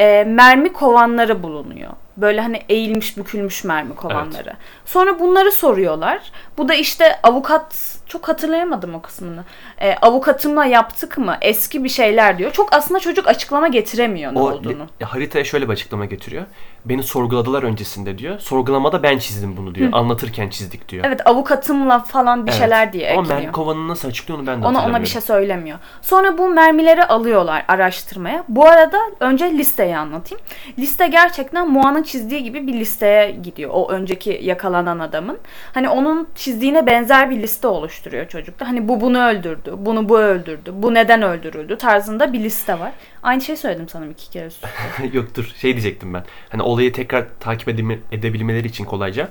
[0.00, 1.90] e, mermi kovanları bulunuyor.
[2.16, 4.52] Böyle hani eğilmiş bükülmüş mermi kovanları.
[4.84, 6.32] Sonra bunları soruyorlar.
[6.58, 9.44] Bu da işte avukat çok hatırlayamadım o kısmını.
[9.80, 11.36] E, avukatımla yaptık mı?
[11.40, 12.52] Eski bir şeyler diyor.
[12.52, 14.86] Çok aslında çocuk açıklama getiremiyor ne O olduğunu.
[15.00, 16.44] li- haritaya şöyle bir açıklama getiriyor.
[16.84, 18.38] Beni sorguladılar öncesinde diyor.
[18.38, 19.88] Sorgulamada ben çizdim bunu diyor.
[19.92, 21.04] Anlatırken çizdik diyor.
[21.08, 22.60] Evet avukatımla falan bir Evet.
[22.60, 23.38] şeyler diye Ama ekliyor.
[23.40, 25.78] mermi kovanını nasıl açıklıyor onu ben de Ona ona bir şey söylemiyor.
[26.02, 28.44] Sonra bu mermileri alıyorlar araştırmaya.
[28.48, 30.44] Bu arada önce liste listeyi anlatayım.
[30.78, 33.70] Liste gerçekten Moa'nın çizdiği gibi bir listeye gidiyor.
[33.72, 35.38] O önceki yakalanan adamın.
[35.74, 38.68] Hani onun çizdiğine benzer bir liste oluşturuyor çocukta.
[38.68, 42.92] Hani bu bunu öldürdü, bunu bu öldürdü, bu neden öldürüldü tarzında bir liste var.
[43.22, 44.68] Aynı şey söyledim sanırım iki kere üst üste.
[45.16, 46.24] Yok dur şey diyecektim ben.
[46.48, 47.68] Hani olayı tekrar takip
[48.12, 49.28] edebilmeleri için kolayca.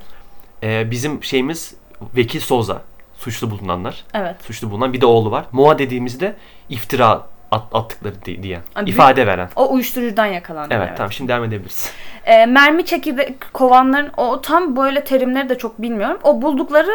[0.63, 1.75] Ee, bizim şeyimiz
[2.15, 2.81] Vekil Souza.
[3.17, 4.05] Suçlu bulunanlar.
[4.13, 4.35] Evet.
[4.41, 5.45] Suçlu bulunan bir de oğlu var.
[5.51, 6.35] Moa dediğimizde
[6.69, 8.61] iftira at, attıkları di- diyen.
[8.75, 9.49] Abi, ifade veren.
[9.55, 10.73] O uyuşturucudan yakalandı.
[10.73, 11.91] Evet, tamam şimdi devam edebiliriz.
[12.25, 16.19] E, mermi çekirdek kovanların o tam böyle terimleri de çok bilmiyorum.
[16.23, 16.91] O buldukları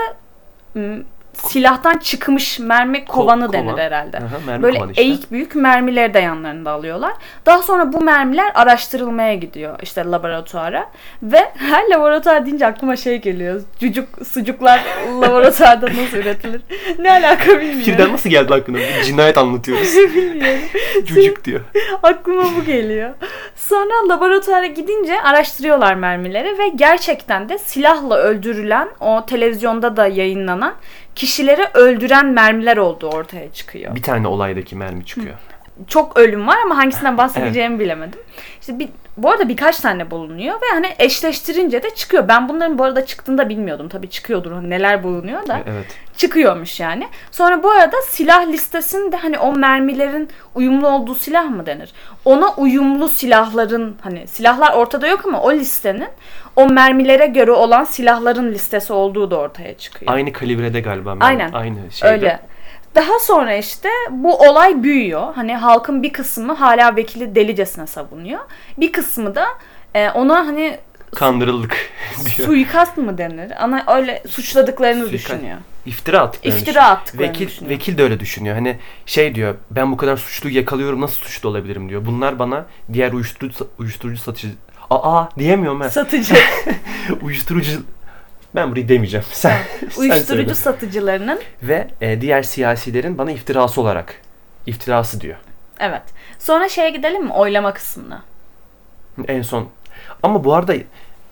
[1.35, 3.79] silahtan çıkmış mermi kovanı Ko- denir kovan.
[3.79, 4.17] herhalde.
[4.19, 5.03] Aha, mermi Böyle kovanı işte.
[5.03, 7.13] eğik büyük mermileri de yanlarında alıyorlar.
[7.47, 10.91] Daha sonra bu mermiler araştırılmaya gidiyor işte laboratuvara.
[11.23, 13.63] Ve her laboratuvar deyince aklıma şey geliyor.
[13.81, 14.81] Cucuk, sucuklar
[15.23, 16.61] laboratuvarda nasıl üretilir?
[16.99, 17.81] Ne alaka bilmiyorum.
[17.87, 18.79] Birden nasıl geldi aklına?
[18.79, 19.97] Bir cinayet anlatıyoruz.
[20.15, 20.61] bilmiyorum.
[21.09, 21.61] Çocuk diyor.
[22.03, 23.11] Aklıma bu geliyor.
[23.57, 30.75] Sonra laboratuvara gidince araştırıyorlar mermileri ve gerçekten de silahla öldürülen o televizyonda da yayınlanan
[31.15, 33.95] kişileri öldüren mermiler olduğu ortaya çıkıyor.
[33.95, 35.35] Bir tane olaydaki mermi çıkıyor.
[35.89, 38.21] Çok ölüm var ama hangisinden bahsedeceğimi bilemedim.
[38.61, 42.29] İşte bir, bu arada birkaç tane bulunuyor ve hani eşleştirince de çıkıyor.
[42.29, 43.89] Ben bunların bu arada çıktığını da bilmiyordum.
[43.89, 45.87] Tabii çıkıyordur hani neler bulunuyor da Evet.
[46.17, 47.09] çıkıyormuş yani.
[47.31, 51.93] Sonra bu arada silah listesinde hani o mermilerin uyumlu olduğu silah mı denir?
[52.25, 56.09] Ona uyumlu silahların hani silahlar ortada yok ama o listenin
[56.57, 60.13] o mermilere göre olan silahların listesi olduğu da ortaya çıkıyor.
[60.13, 61.15] Aynı kalibrede galiba.
[61.15, 61.25] mermi.
[61.25, 61.53] Aynen.
[61.53, 62.13] Aynı şeyde.
[62.13, 62.41] Öyle.
[62.95, 65.35] Daha sonra işte bu olay büyüyor.
[65.35, 68.41] Hani halkın bir kısmı hala vekili delicesine savunuyor.
[68.79, 69.47] Bir kısmı da
[69.95, 70.79] e, ona hani
[71.15, 71.77] Kandırıldık
[72.37, 72.49] diyor.
[72.49, 73.65] suikast mı denir?
[73.65, 75.25] Ana öyle suçladıklarını Suikast.
[75.33, 75.59] düşünüyor.
[75.87, 76.91] İftira attıklarını İftira düşünüyor.
[76.93, 77.71] attıklarını Vekil, düşünüyor.
[77.75, 78.55] vekil de öyle düşünüyor.
[78.55, 82.07] Hani şey diyor ben bu kadar suçluyu yakalıyorum nasıl suçlu olabilirim diyor.
[82.07, 84.49] Bunlar bana diğer uyuşturucu, uyuşturucu satıcı...
[84.91, 85.89] Aa diyemiyorum ben.
[85.89, 86.35] Satıcı,
[87.23, 87.71] uyuşturucu...
[88.55, 89.27] Ben burayı demeyeceğim.
[89.33, 89.57] Sen,
[89.91, 90.55] sen uyuşturucu söyle.
[90.55, 94.15] satıcılarının Ve e, diğer siyasilerin bana iftirası olarak.
[94.67, 95.37] iftirası diyor.
[95.81, 96.03] evet.
[96.39, 97.33] Sonra şeye gidelim mi?
[97.33, 98.23] Oylama kısmına.
[99.29, 99.69] En son.
[100.23, 100.75] Ama bu arada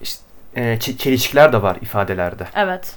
[0.00, 0.22] işte,
[0.56, 2.44] e, çe- çelişkiler de var ifadelerde.
[2.56, 2.94] Evet.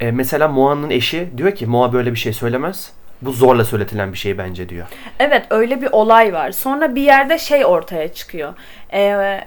[0.00, 2.92] E, mesela Moa'nın eşi diyor ki Moa böyle bir şey söylemez.
[3.22, 4.86] Bu zorla söyletilen bir şey bence diyor.
[5.18, 6.50] Evet öyle bir olay var.
[6.52, 8.54] Sonra bir yerde şey ortaya çıkıyor.
[8.92, 9.40] Ee,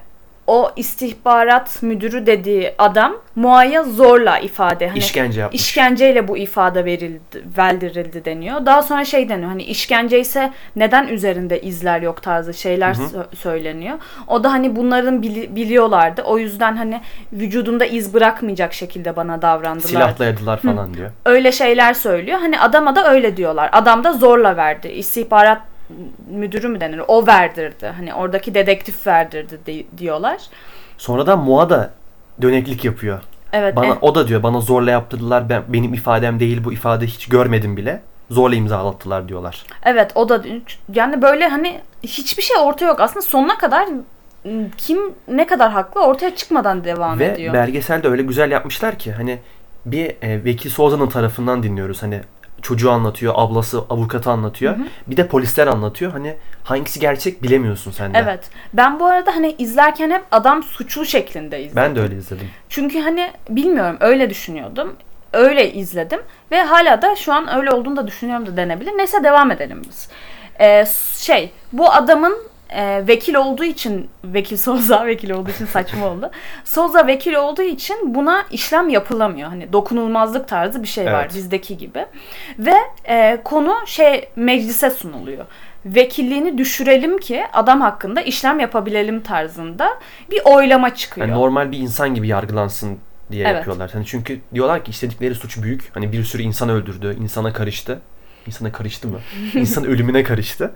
[0.48, 4.88] o istihbarat müdürü dediği adam Mua'ya zorla ifade.
[4.88, 5.62] Hani İşkence yapmış.
[5.62, 8.66] işkenceyle bu ifade verildi, verdirildi deniyor.
[8.66, 13.98] Daha sonra şey deniyor hani işkence ise neden üzerinde izler yok tarzı şeyler sö- söyleniyor.
[14.28, 16.22] O da hani bunların bili- biliyorlardı.
[16.22, 17.02] O yüzden hani
[17.34, 19.88] vücudunda iz bırakmayacak şekilde bana davrandılar.
[19.90, 21.12] Silahlayadılar falan diyor.
[21.26, 22.40] Öyle şeyler söylüyor.
[22.40, 23.70] Hani adama da öyle diyorlar.
[23.72, 24.88] Adam da zorla verdi.
[24.88, 25.62] İstihbarat
[26.30, 27.02] müdürü mü denir?
[27.08, 27.88] O verdirdi.
[27.98, 30.38] Hani oradaki dedektif verdirdi di- diyorlar.
[30.98, 31.90] Sonradan Moa da
[32.42, 33.20] döneklik yapıyor.
[33.54, 33.76] Evet.
[33.76, 35.50] Bana en- o da diyor bana zorla yaptırdılar.
[35.50, 38.02] Ben benim ifadem değil bu ifade hiç görmedim bile.
[38.32, 39.64] Zorla imzalattılar diyorlar.
[39.84, 40.42] Evet o da
[40.94, 43.00] yani böyle hani hiçbir şey ortaya yok.
[43.00, 43.88] Aslında sonuna kadar
[44.78, 47.54] kim ne kadar haklı ortaya çıkmadan devam Ve ediyor.
[47.54, 49.40] belgeselde öyle güzel yapmışlar ki hani
[49.86, 52.04] bir e, Vekil Souza'nın tarafından dinliyoruz.
[52.04, 52.22] Hani
[52.66, 54.76] çocuğu anlatıyor, ablası avukatı anlatıyor.
[55.08, 56.12] Bir de polisler anlatıyor.
[56.12, 58.18] Hani hangisi gerçek bilemiyorsun sen de.
[58.18, 58.50] Evet.
[58.74, 61.76] Ben bu arada hani izlerken hep adam suçlu şeklinde izledim.
[61.76, 62.50] Ben de öyle izledim.
[62.70, 64.96] Çünkü hani bilmiyorum öyle düşünüyordum.
[65.34, 66.20] Öyle izledim
[66.52, 68.92] ve hala da şu an öyle olduğunu da düşünüyorum da denebilir.
[68.98, 70.10] Neyse devam edelim biz.
[70.60, 70.86] Ee,
[71.18, 72.38] şey bu adamın
[72.76, 76.32] e, vekil olduğu için vekil Souza vekil olduğu için saçma oldu.
[76.64, 79.50] Souza vekil olduğu için buna işlem yapılamıyor.
[79.50, 81.36] Hani dokunulmazlık tarzı bir şey var Evet.
[81.36, 82.06] bizdeki gibi.
[82.60, 82.76] Ve
[83.08, 85.46] e, konu şey meclise sunuluyor.
[85.86, 89.90] Vekilliğini düşürelim ki adam hakkında işlem yapabilelim tarzında
[90.32, 91.28] bir oylama çıkıyor.
[91.28, 92.98] Yani normal bir insan gibi yargılansın
[93.32, 93.56] diye Evet.
[93.56, 93.90] yapıyorlar.
[93.94, 95.92] Hani çünkü diyorlar ki istedikleri suç büyük.
[95.94, 98.00] Hani bir sürü insan öldürdü, insana karıştı.
[98.48, 99.20] İnsana karıştı mı?
[99.54, 100.72] İnsan ölümüne karıştı.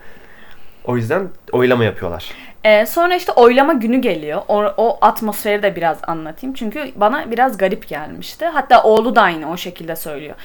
[0.89, 2.25] O yüzden oylama yapıyorlar.
[2.63, 4.41] Ee, sonra işte oylama günü geliyor.
[4.47, 6.53] O, o atmosferi de biraz anlatayım.
[6.53, 8.45] Çünkü bana biraz garip gelmişti.
[8.45, 10.35] Hatta oğlu da aynı o şekilde söylüyor.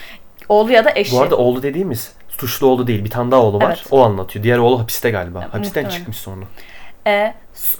[0.48, 1.12] Oğlu ya da eşi.
[1.16, 3.04] Bu arada oğlu dediğimiz suçlu oğlu değil.
[3.04, 3.66] Bir tane daha oğlu var.
[3.66, 3.86] Evet.
[3.90, 4.42] O anlatıyor.
[4.42, 5.40] Diğer oğlu hapiste galiba.
[5.40, 5.90] Hapisten muhtemelen.
[5.90, 6.44] çıkmış sonra.
[7.06, 7.34] Ee,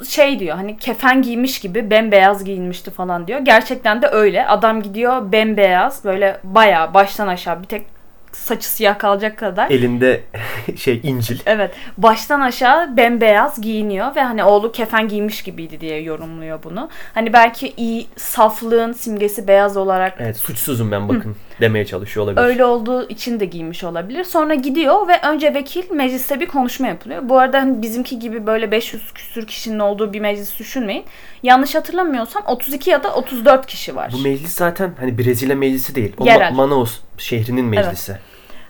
[0.08, 3.40] şey diyor hani kefen giymiş gibi bembeyaz giyinmişti falan diyor.
[3.40, 4.46] Gerçekten de öyle.
[4.46, 7.93] Adam gidiyor bembeyaz böyle bayağı baştan aşağı bir tek
[8.36, 9.70] saçı siyah kalacak kadar.
[9.70, 10.20] Elinde
[10.76, 11.38] şey İncil.
[11.46, 11.74] Evet.
[11.98, 16.88] Baştan aşağı bembeyaz giyiniyor ve hani oğlu kefen giymiş gibiydi diye yorumluyor bunu.
[17.14, 21.36] Hani belki iyi saflığın simgesi beyaz olarak Evet suçsuzum ben bakın.
[21.60, 22.42] demeye çalışıyor olabilir.
[22.46, 24.24] Öyle olduğu için de giymiş olabilir.
[24.24, 27.28] Sonra gidiyor ve önce vekil mecliste bir konuşma yapılıyor.
[27.28, 31.04] Bu arada hani bizimki gibi böyle 500 küsür kişinin olduğu bir meclis düşünmeyin.
[31.42, 34.10] Yanlış hatırlamıyorsam 32 ya da 34 kişi var.
[34.18, 36.12] Bu meclis zaten hani Brezilya meclisi değil.
[36.18, 36.50] O Yerel.
[36.52, 38.16] Ma- Manaus şehrinin meclisi.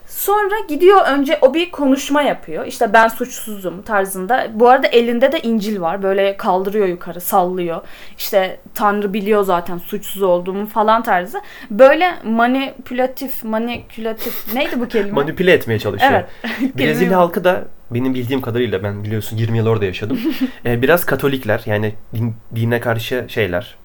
[0.06, 2.66] Sonra gidiyor önce o bir konuşma yapıyor.
[2.66, 4.46] İşte ben suçsuzum tarzında.
[4.54, 6.02] Bu arada elinde de İncil var.
[6.02, 7.80] Böyle kaldırıyor yukarı, sallıyor.
[8.18, 11.40] İşte Tanrı biliyor zaten suçsuz olduğumu falan tarzı.
[11.70, 15.12] Böyle manipülatif, manipülatif neydi bu kelime?
[15.12, 16.12] Manipüle etmeye çalışıyor.
[16.12, 16.76] Evet.
[16.78, 20.20] Brezilya halkı da benim bildiğim kadarıyla ben biliyorsun 20 yıl orada yaşadım.
[20.66, 23.76] Ee, biraz Katolikler yani din, dine karşı şeyler.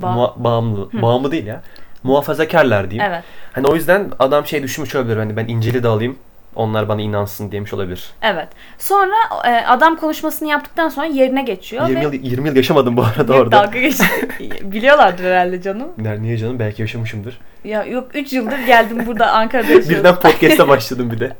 [0.00, 1.02] Ba- bağımlı.
[1.02, 1.62] Bağımlı değil ya.
[2.04, 3.12] Muhafazakarlar diyeyim.
[3.12, 3.24] Evet.
[3.52, 5.16] Hani o yüzden adam şey düşünmüş olabilir.
[5.16, 6.18] Hani ben İncil'i de alayım.
[6.56, 8.10] Onlar bana inansın demiş olabilir.
[8.22, 8.48] Evet.
[8.78, 9.14] Sonra
[9.44, 13.34] e, adam konuşmasını yaptıktan sonra yerine geçiyor 20 ve yıl, 20 yıl yaşamadım bu arada
[13.34, 13.56] orada.
[13.56, 13.96] dalga geç.
[14.62, 15.88] Biliyorlardır herhalde canım.
[15.98, 16.58] Ner- Niye canım?
[16.58, 17.40] Belki yaşamışımdır.
[17.64, 19.98] Ya yok 3 yıldır geldim burada Ankara'da yaşıyorum.
[19.98, 21.32] Birden podcast'a başladım bir de.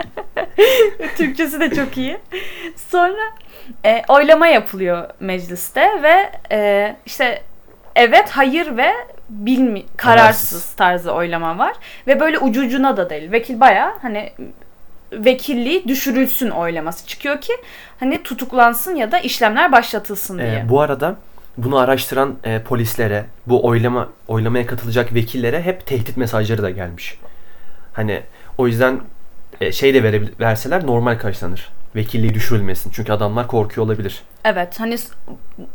[1.17, 2.19] Türkçesi de çok iyi.
[2.77, 3.23] Sonra
[3.85, 7.43] e, oylama yapılıyor mecliste ve e, işte
[7.97, 8.91] evet, hayır ve
[9.35, 10.75] bilmi kararsız, Kararsız.
[10.75, 11.73] tarzı oylama var
[12.07, 13.33] ve böyle ucu ucuna da değil.
[13.33, 14.33] Vekil baya hani
[15.13, 17.53] vekilliği düşürülsün oylaması çıkıyor ki
[18.01, 20.49] hani tutuklansın ya da işlemler başlatılsın diye.
[20.67, 21.17] Ee, bu arada
[21.59, 27.19] bunu araştıran e, polislere, bu oylama oylamaya katılacak vekillere hep tehdit mesajları da gelmiş.
[27.93, 28.23] Hani
[28.59, 29.01] o yüzden
[29.61, 31.69] e, şey de verebil- verseler normal karşılanır.
[31.97, 32.91] Vekilliği düşürülmesin.
[32.91, 34.23] Çünkü adamlar korkuyor olabilir.
[34.45, 34.97] Evet hani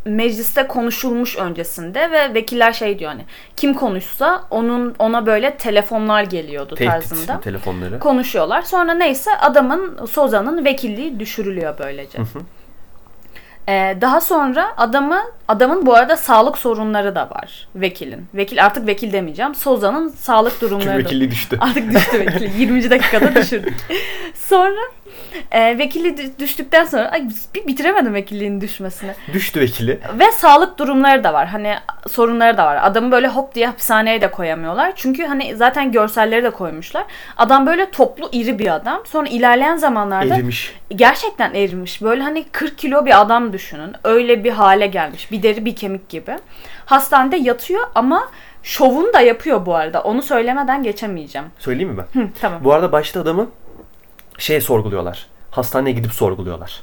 [0.04, 3.24] mecliste konuşulmuş öncesinde ve vekiller şey diyor hani
[3.56, 7.26] kim konuşsa onun ona böyle telefonlar geliyordu tarzında.
[7.26, 7.98] Tehdit telefonları.
[7.98, 8.62] konuşuyorlar.
[8.62, 12.18] Sonra neyse adamın Soza'nın vekilliği düşürülüyor böylece.
[13.68, 18.26] Ee, daha sonra adamı adamın bu arada sağlık sorunları da var vekilin.
[18.34, 19.54] Vekil artık vekil demeyeceğim.
[19.54, 21.58] Soza'nın sağlık Çünkü durumları da vekilliği düştü.
[21.60, 22.60] Artık düştü vekili.
[22.62, 22.90] 20.
[22.90, 23.74] dakikada düşürdük.
[24.34, 24.80] sonra
[25.50, 29.10] e, vekili dü- düştükten sonra ay bir bitiremedim vekilliğin düşmesini.
[29.32, 30.00] Düştü vekili.
[30.18, 31.46] Ve sağlık durumları da var.
[31.48, 31.74] Hani
[32.10, 32.78] sorunları da var.
[32.82, 34.92] Adamı böyle hop diye hapishaneye de koyamıyorlar.
[34.96, 37.04] Çünkü hani zaten görselleri de koymuşlar.
[37.36, 39.02] Adam böyle toplu iri bir adam.
[39.06, 40.74] Sonra ilerleyen zamanlarda Erimiş.
[40.96, 42.02] gerçekten erimiş.
[42.02, 43.92] Böyle hani 40 kilo bir adam düşünün.
[44.04, 45.32] Öyle bir hale gelmiş.
[45.32, 46.38] Bir deri bir kemik gibi.
[46.86, 48.28] Hastanede yatıyor ama
[48.62, 50.02] şovunu da yapıyor bu arada.
[50.02, 51.46] Onu söylemeden geçemeyeceğim.
[51.58, 52.20] Söyleyeyim mi ben?
[52.20, 52.64] Hı, tamam.
[52.64, 53.50] Bu arada başta adamı
[54.38, 55.26] şey sorguluyorlar.
[55.50, 56.82] Hastaneye gidip sorguluyorlar.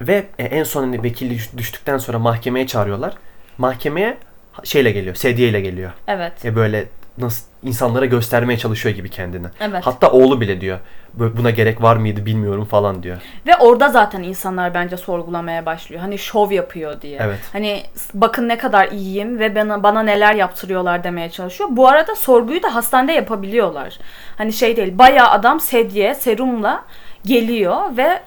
[0.00, 3.14] Ve e, en son hani vekilliği düş- düştükten sonra mahkemeye çağırıyorlar.
[3.58, 4.18] Mahkemeye
[4.64, 5.90] şeyle geliyor, sedyeyle geliyor.
[6.08, 6.44] Evet.
[6.44, 9.46] E böyle nasıl insanlara göstermeye çalışıyor gibi kendini.
[9.60, 9.86] Evet.
[9.86, 10.78] Hatta oğlu bile diyor.
[11.14, 13.18] "Bu- Buna gerek var mıydı bilmiyorum falan diyor.
[13.46, 16.00] Ve orada zaten insanlar bence sorgulamaya başlıyor.
[16.02, 17.18] Hani şov yapıyor diye.
[17.22, 17.38] Evet.
[17.52, 17.82] Hani
[18.14, 21.68] bakın ne kadar iyiyim ve bana bana neler yaptırıyorlar demeye çalışıyor.
[21.72, 23.98] Bu arada sorguyu da hastanede yapabiliyorlar.
[24.38, 24.98] Hani şey değil.
[24.98, 26.84] Bayağı adam sedye, serumla
[27.24, 28.20] geliyor ve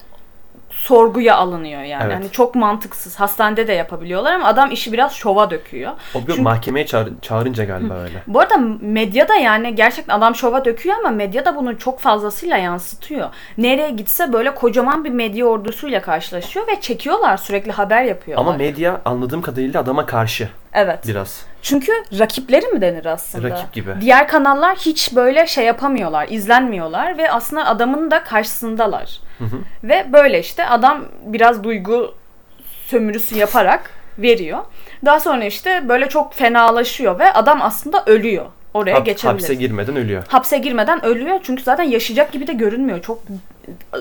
[0.88, 2.02] sorguya alınıyor yani.
[2.04, 2.14] Evet.
[2.16, 3.20] Hani çok mantıksız.
[3.20, 5.92] Hastanede de yapabiliyorlar ama adam işi biraz şova döküyor.
[6.14, 8.22] O bir Çünkü- mahkemeye çağır- çağırınca galiba öyle.
[8.26, 13.28] Bu arada medyada yani gerçekten adam şova döküyor ama medyada bunu çok fazlasıyla yansıtıyor.
[13.58, 18.46] Nereye gitse böyle kocaman bir medya ordusuyla karşılaşıyor ve çekiyorlar sürekli haber yapıyorlar.
[18.46, 21.06] Ama medya anladığım kadarıyla adama karşı evet.
[21.08, 21.42] biraz.
[21.62, 23.50] Çünkü rakipleri mi denir aslında?
[23.50, 23.94] Rakip gibi.
[24.00, 29.20] Diğer kanallar hiç böyle şey yapamıyorlar, izlenmiyorlar ve aslında adamın da karşısındalar.
[29.84, 32.14] Ve böyle işte adam biraz duygu
[32.86, 34.58] sömürüsü yaparak veriyor.
[35.04, 38.46] Daha sonra işte böyle çok fenalaşıyor ve adam aslında ölüyor.
[38.74, 39.42] Oraya Hap- geçebiliriz.
[39.42, 40.24] hapse girmeden ölüyor.
[40.28, 43.02] hapse girmeden ölüyor çünkü zaten yaşayacak gibi de görünmüyor.
[43.02, 43.22] Çok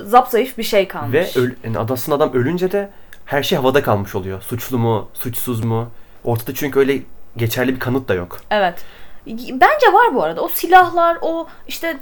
[0.03, 1.13] zapzayıf bir şey kalmış.
[1.13, 2.89] Ve öl, yani adasında adam ölünce de
[3.25, 4.41] her şey havada kalmış oluyor.
[4.41, 5.89] Suçlu mu, suçsuz mu?
[6.23, 6.99] Ortada çünkü öyle
[7.37, 8.41] geçerli bir kanıt da yok.
[8.51, 8.85] Evet.
[9.51, 10.41] Bence var bu arada.
[10.41, 11.97] O silahlar, o işte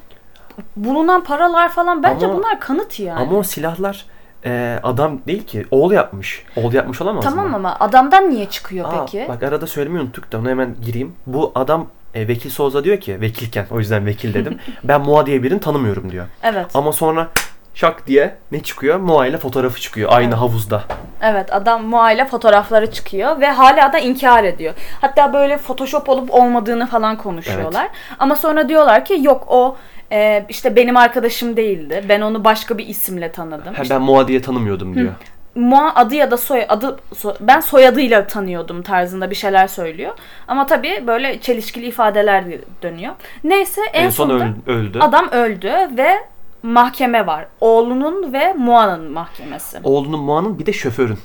[0.76, 3.20] bulunan paralar falan bence Ama- bunlar kanıt yani.
[3.20, 4.06] Ama o silahlar
[4.46, 5.66] e, adam değil ki.
[5.72, 6.44] Oğlu yapmış.
[6.56, 7.56] Oğlu yapmış olamaz tamam mı?
[7.56, 9.26] ama adamdan niye çıkıyor Aa, peki?
[9.30, 11.16] Bak arada söylemeyi unuttuk da ona hemen gireyim.
[11.28, 14.60] Bu adam e, Vekil Souza diyor ki vekilken o yüzden vekil dedim.
[14.84, 16.26] ben Moa diye birini tanımıyorum diyor.
[16.44, 16.66] Evet.
[16.74, 17.28] Ama sonra
[17.74, 19.00] şak diye ne çıkıyor?
[19.00, 20.84] Moa ile fotoğrafı çıkıyor aynı havuzda.
[21.22, 24.74] Evet adam muayla fotoğrafları çıkıyor ve hala da inkar ediyor.
[25.02, 27.88] Hatta böyle photoshop olup olmadığını falan konuşuyorlar.
[28.20, 29.78] Ama sonra diyorlar ki yok o
[30.12, 32.06] e, işte benim arkadaşım değildi.
[32.10, 33.74] Ben onu başka bir isimle tanıdım.
[33.74, 35.12] Ha, İşte ben Moa diye tanımıyordum diyor.
[35.56, 40.12] Moa adı ya da soy adı so- ben soyadıyla tanıyordum tarzında bir şeyler söylüyor.
[40.48, 42.44] Ama tabii böyle çelişkili ifadeler
[42.82, 43.14] dönüyor.
[43.44, 45.00] Neyse en, En, son sonunda öl- öldü.
[45.02, 46.16] adam öldü ve
[46.64, 47.46] mahkeme var.
[47.62, 49.80] Oğlunun ve Moa'nın mahkemesi.
[49.84, 51.20] Oğlunun Moa'nın bir de şoförün.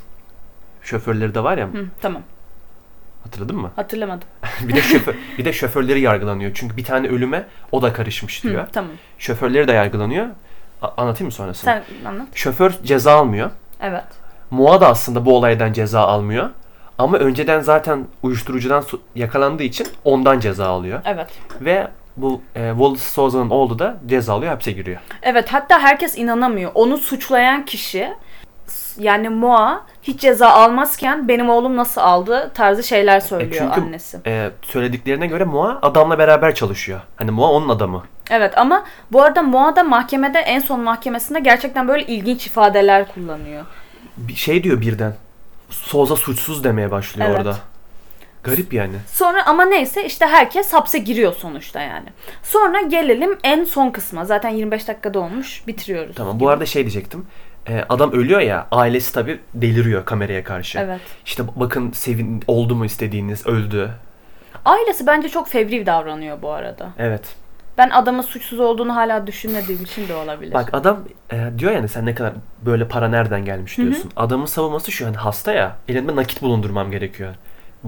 [0.82, 1.66] Şoförleri de var ya.
[1.66, 2.22] Hı, tamam.
[3.24, 3.70] Hatırladın mı?
[3.76, 4.28] Hatırlamadım.
[4.68, 6.50] bir de şoför bir de şoförleri yargılanıyor.
[6.54, 8.62] Çünkü bir tane ölüme o da karışmış diyor.
[8.62, 8.90] Hı, tamam.
[9.18, 10.26] Şoförleri de yargılanıyor.
[10.82, 11.64] A- anlatayım mı sonrasını?
[11.64, 12.26] Sen anlat.
[12.34, 13.50] Şoför ceza almıyor.
[13.80, 14.04] Evet.
[14.50, 16.50] Moa da aslında bu olaydan ceza almıyor.
[16.98, 21.00] Ama önceden zaten uyuşturucudan yakalandığı için ondan ceza alıyor.
[21.04, 21.28] Evet.
[21.60, 25.00] Ve bu e, Wallace Souza'nın oğlu da ceza alıyor, hapse giriyor.
[25.22, 26.70] Evet hatta herkes inanamıyor.
[26.74, 28.12] Onu suçlayan kişi
[28.98, 34.18] yani Moa hiç ceza almazken benim oğlum nasıl aldı tarzı şeyler söylüyor çünkü- annesi.
[34.26, 37.00] E, söylediklerine göre Moa adamla beraber çalışıyor.
[37.16, 38.02] Hani Moa onun adamı.
[38.30, 43.64] Evet ama bu arada Moa da mahkemede en son mahkemesinde gerçekten böyle ilginç ifadeler kullanıyor.
[44.16, 45.14] Bir şey diyor birden.
[45.70, 47.38] Souza suçsuz demeye başlıyor Evet.
[47.38, 47.56] orada.
[48.50, 48.96] Garip yani.
[49.12, 52.08] Sonra ama neyse işte herkes hapse giriyor sonuçta yani.
[52.42, 54.24] Sonra gelelim en son kısma.
[54.24, 55.62] Zaten 25 dakikada olmuş.
[55.66, 56.16] Bitiriyoruz.
[56.16, 57.26] Tamam bu arada şey diyecektim.
[57.68, 60.78] E, adam ölüyor ya ailesi tabii deliriyor kameraya karşı.
[60.78, 61.00] Evet.
[61.24, 63.90] İşte bakın sevin oldu mu istediğiniz öldü.
[64.64, 66.88] Ailesi bence çok fevri davranıyor bu arada.
[66.98, 67.22] Evet.
[67.78, 70.54] Ben adamın suçsuz olduğunu hala düşünmediğim için de olabilir.
[70.54, 72.32] Bak adam e, diyor yani sen ne kadar
[72.66, 74.10] böyle para nereden gelmiş diyorsun.
[74.16, 77.34] Adamın savunması şu hani hasta ya elimde nakit bulundurmam gerekiyor.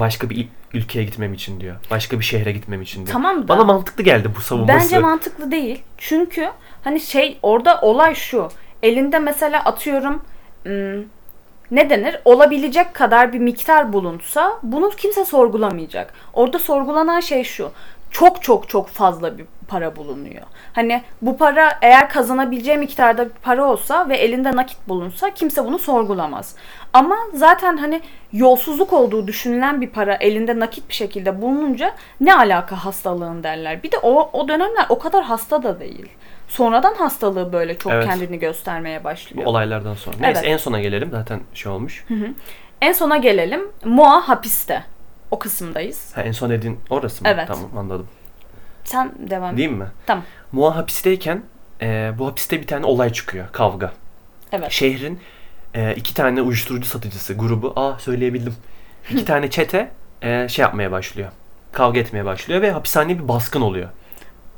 [0.00, 1.76] Başka bir ülkeye gitmem için diyor.
[1.90, 3.12] Başka bir şehre gitmem için diyor.
[3.12, 4.78] Tamam da- Bana mantıklı geldi bu savunması.
[4.78, 5.82] Bence mantıklı değil.
[5.98, 6.48] Çünkü
[6.84, 8.48] hani şey orada olay şu.
[8.82, 10.22] Elinde mesela atıyorum
[11.70, 12.20] ne denir?
[12.24, 16.12] Olabilecek kadar bir miktar bulunsa bunu kimse sorgulamayacak.
[16.32, 17.70] Orada sorgulanan şey şu.
[18.10, 20.42] Çok çok çok fazla bir para bulunuyor.
[20.72, 25.78] Hani bu para eğer kazanabileceği miktarda bir para olsa ve elinde nakit bulunsa kimse bunu
[25.78, 26.54] sorgulamaz.
[26.92, 28.00] Ama zaten hani
[28.32, 33.82] yolsuzluk olduğu düşünülen bir para elinde nakit bir şekilde bulununca ne alaka hastalığın derler.
[33.82, 36.06] Bir de o, o dönemler o kadar hasta da değil.
[36.48, 38.06] Sonradan hastalığı böyle çok Evet.
[38.06, 39.46] kendini göstermeye Bu başlıyor.
[39.46, 40.16] olaylardan sonra.
[40.20, 40.52] Neyse Evet.
[40.52, 41.10] en sona gelelim.
[41.10, 42.04] Zaten şey olmuş.
[42.82, 43.60] En sona gelelim.
[43.84, 44.84] Moa hapiste.
[45.30, 46.12] O kısımdayız.
[46.16, 47.30] Ha, en son dediğin orası mı?
[47.32, 47.46] Evet.
[47.48, 48.08] Tamam anladım.
[48.84, 49.58] Sen devam et.
[49.58, 49.86] Değil mi?
[50.06, 50.24] Tamam.
[50.52, 51.42] Moa hapisteyken
[51.82, 53.46] e, bu hapiste bir tane olay çıkıyor.
[53.52, 53.92] Kavga.
[54.52, 54.70] Evet.
[54.72, 55.20] Şehrin
[55.74, 57.72] e, iki tane uyuşturucu satıcısı grubu.
[57.76, 58.54] Aa söyleyebildim.
[59.10, 59.90] İki tane çete
[60.22, 61.28] e, şey yapmaya başlıyor.
[61.72, 63.88] Kavga etmeye başlıyor ve hapishaneye bir baskın oluyor.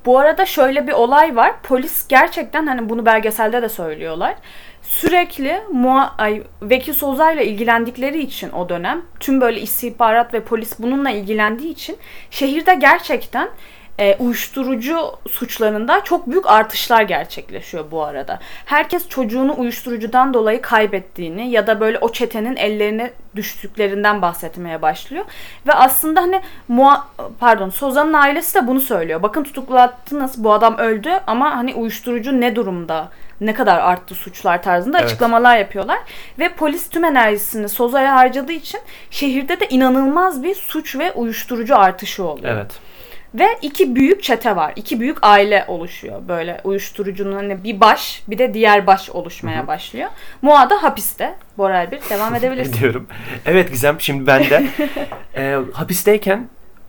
[0.05, 1.53] Bu arada şöyle bir olay var.
[1.63, 4.35] Polis gerçekten hani bunu belgeselde de söylüyorlar.
[4.83, 10.79] Sürekli mua, ay, Vekil Soza ile ilgilendikleri için o dönem tüm böyle istihbarat ve polis
[10.79, 11.97] bununla ilgilendiği için
[12.31, 13.49] şehirde gerçekten
[13.99, 18.39] e, uyuşturucu suçlarında çok büyük artışlar gerçekleşiyor bu arada.
[18.65, 25.25] Herkes çocuğunu uyuşturucudan dolayı kaybettiğini ya da böyle o çetenin ellerine düştüklerinden bahsetmeye başlıyor.
[25.67, 27.07] Ve aslında hani mua,
[27.41, 29.23] pardon Soza'nın ailesi de bunu söylüyor.
[29.23, 33.09] Bakın tutuklattınız bu adam öldü ama hani uyuşturucu ne durumda?
[33.41, 35.07] Ne kadar arttı suçlar tarzında Evet.
[35.07, 35.99] açıklamalar yapıyorlar.
[36.39, 42.25] Ve polis tüm enerjisini Soza'ya harcadığı için şehirde de inanılmaz bir suç ve uyuşturucu artışı
[42.25, 42.55] oluyor.
[42.55, 42.90] Evet.
[43.35, 44.73] Ve iki büyük çete var.
[44.77, 46.23] İki büyük aile oluşuyor.
[46.29, 50.09] Böyle uyuşturucunun hani bir baş bir de diğer baş oluşmaya başlıyor.
[50.43, 51.35] Moa da hapiste.
[51.59, 52.73] Bora Elbir devam edebilirsin.
[52.73, 53.07] Ediyorum.
[53.47, 54.67] Evet Gizem şimdi ben de
[55.37, 56.49] e, hapisteyken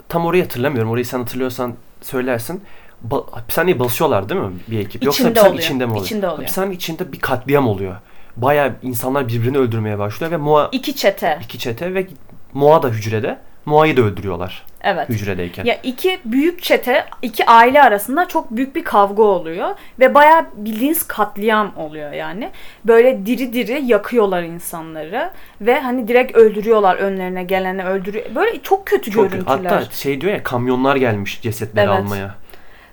[0.09, 0.91] tam orayı hatırlamıyorum.
[0.91, 2.61] Orayı sen hatırlıyorsan söylersin.
[3.09, 5.03] Ba- hapishaneye basıyorlar değil mi bir ekip?
[5.03, 5.63] Yoksa İçinde hapishane oluyor.
[5.65, 6.05] içinde mi oluyor?
[6.05, 6.39] İçinde oluyor.
[6.43, 7.95] Hapishanenin içinde bir katliam oluyor.
[8.37, 11.39] Bayağı insanlar birbirini öldürmeye başlıyor ve Moa İki çete.
[11.43, 12.07] iki çete ve
[12.53, 13.37] Moa da hücrede.
[13.65, 15.09] Moa'yı da öldürüyorlar Evet.
[15.09, 15.65] hücredeyken.
[15.65, 21.07] Ya iki büyük çete, iki aile arasında çok büyük bir kavga oluyor ve bayağı bildiğiniz
[21.07, 22.49] katliam oluyor yani.
[22.85, 28.25] Böyle diri diri yakıyorlar insanları ve hani direkt öldürüyorlar önlerine geleni öldürüyor.
[28.35, 29.71] Böyle çok kötü Çok görüntüler.
[29.71, 31.99] hatta şey diyor ya kamyonlar gelmiş cesetleri Evet.
[31.99, 32.35] almaya.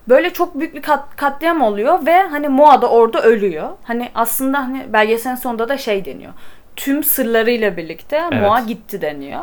[0.09, 3.69] Böyle çok büyük bir kat, katliam oluyor ve hani Moa da orada ölüyor.
[3.85, 6.33] Hani aslında hani belgeselin sonunda da şey deniyor.
[6.77, 8.43] Tüm sırlarıyla birlikte Evet.
[8.43, 9.41] Moa gitti deniyor.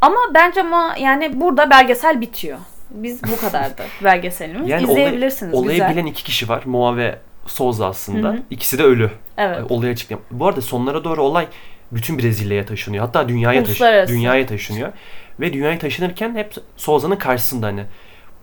[0.00, 2.58] Ama bence Moa yani burada belgesel bitiyor.
[2.90, 4.68] Biz bu kadardı belgeselimiz.
[4.68, 5.92] Yani İzleyebilirsiniz olayı, olayı güzel.
[5.92, 6.62] bilen iki kişi var.
[6.66, 8.28] Moa ve Souza aslında.
[8.28, 8.38] Hı hı.
[8.50, 9.10] İkisi de ölü.
[9.36, 9.70] Evet.
[9.70, 10.26] Olayı açıklayayım.
[10.30, 11.46] Bu arada sonlara doğru olay
[11.92, 13.04] bütün Brezilya'ya taşınıyor.
[13.06, 14.92] Hatta dünyaya taşı dünyaya taşınıyor.
[15.40, 17.84] Ve dünyaya taşınırken hep Souza'nın karşısında hani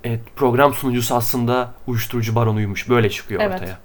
[0.04, 2.90] evet, program sunucusu aslında uyuşturucu baronuymuş.
[2.90, 3.54] Böyle çıkıyor Evet.
[3.54, 3.78] ortaya.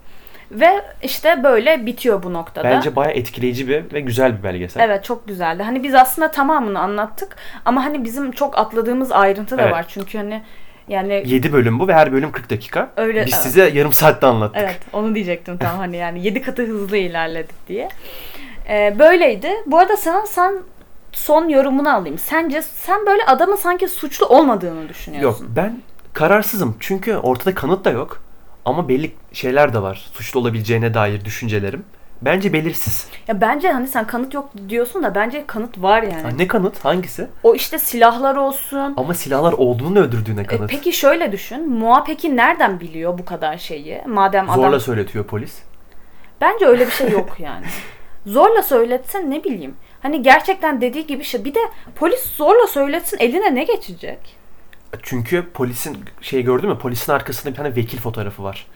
[0.50, 2.64] Ve işte böyle bitiyor bu noktada.
[2.64, 4.80] Bence bayağı etkileyici bir ve güzel bir belgesel.
[4.84, 5.62] Evet çok güzeldi.
[5.62, 9.72] Hani biz aslında tamamını anlattık ama hani bizim çok atladığımız ayrıntı da Evet.
[9.72, 9.84] var.
[9.88, 10.42] Çünkü hani
[10.88, 12.90] yani 7 bölüm bu ve her bölüm 40 dakika.
[12.96, 13.42] Öyle- Biz evet.
[13.42, 14.62] size yarım saatte anlattık.
[14.62, 17.88] Evet onu diyecektim tam hani yani 7 katı hızlı ilerledik diye.
[18.68, 19.50] Ee, böyleydi.
[19.66, 20.54] Bu arada sana sen
[21.12, 22.18] son yorumunu alayım.
[22.18, 25.46] Sence sen böyle adamın sanki suçlu olmadığını Yok düşünüyorsun.
[25.56, 25.78] ben
[26.12, 26.76] kararsızım.
[26.80, 28.22] Çünkü ortada kanıt da yok.
[28.68, 30.06] Ama belli şeyler de var.
[30.12, 31.84] Suçlu olabileceğine dair düşüncelerim.
[32.22, 33.08] Bence belirsiz.
[33.28, 36.22] Ya bence hani sen kanıt yok diyorsun da bence kanıt var yani.
[36.22, 36.84] Ha, ne kanıt?
[36.84, 37.26] Hangisi?
[37.42, 38.94] O işte silahlar olsun.
[38.96, 40.70] Ama silahlar olduğunu öldürdüğüne E, kanıt.
[40.70, 41.68] peki şöyle düşün.
[41.70, 44.02] Mua peki nereden biliyor bu kadar şeyi?
[44.06, 44.80] Madem Zorla adam...
[44.80, 45.58] söyletiyor polis.
[46.40, 47.66] Bence öyle bir şey yok yani.
[48.26, 49.74] Zorla söyletsen ne bileyim.
[50.02, 51.44] Hani gerçekten dediği gibi şey.
[51.44, 51.60] Bir de
[51.96, 54.37] polis zorla söyletsin eline ne geçecek?
[55.02, 56.78] Çünkü polisin şey gördün mü?
[56.78, 58.66] Polisin arkasında bir tane vekil fotoğrafı var.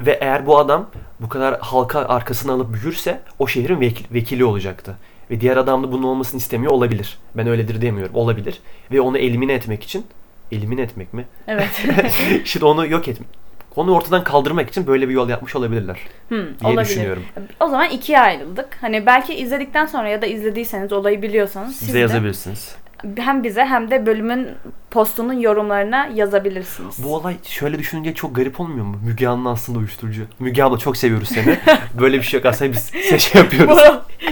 [0.00, 4.96] Ve eğer bu adam bu kadar halka arkasına alıp büyürse o şehrin vekil, vekili olacaktı.
[5.30, 7.18] Ve diğer adam da bunun olmasını istemiyor olabilir.
[7.34, 8.14] Ben öyledir demiyorum.
[8.14, 8.60] Olabilir.
[8.92, 10.06] Ve onu elimine etmek için
[10.52, 11.24] elimine etmek mi?
[11.48, 11.82] Evet.
[12.44, 13.28] Şimdi onu yok etmek.
[13.76, 16.84] Onu ortadan kaldırmak için böyle bir yol yapmış olabilirler Hmm, diye olabilir.
[16.90, 17.22] düşünüyorum.
[17.60, 18.78] O zaman ikiye ayrıldık.
[18.80, 22.74] Hani belki izledikten sonra ya da izlediyseniz olayı biliyorsanız siz Bize de yazabilirsiniz.
[23.16, 24.48] Hem bize hem de bölümün
[24.90, 27.04] postunun yorumlarına yazabilirsiniz.
[27.04, 28.96] Bu olay şöyle düşününce çok garip olmuyor mu?
[29.04, 30.22] Müge Anlı aslında uyuşturucu.
[30.38, 31.58] Müge abla çok seviyoruz seni.
[32.00, 33.78] Böyle bir şey yok aslında biz size şey yapıyoruz.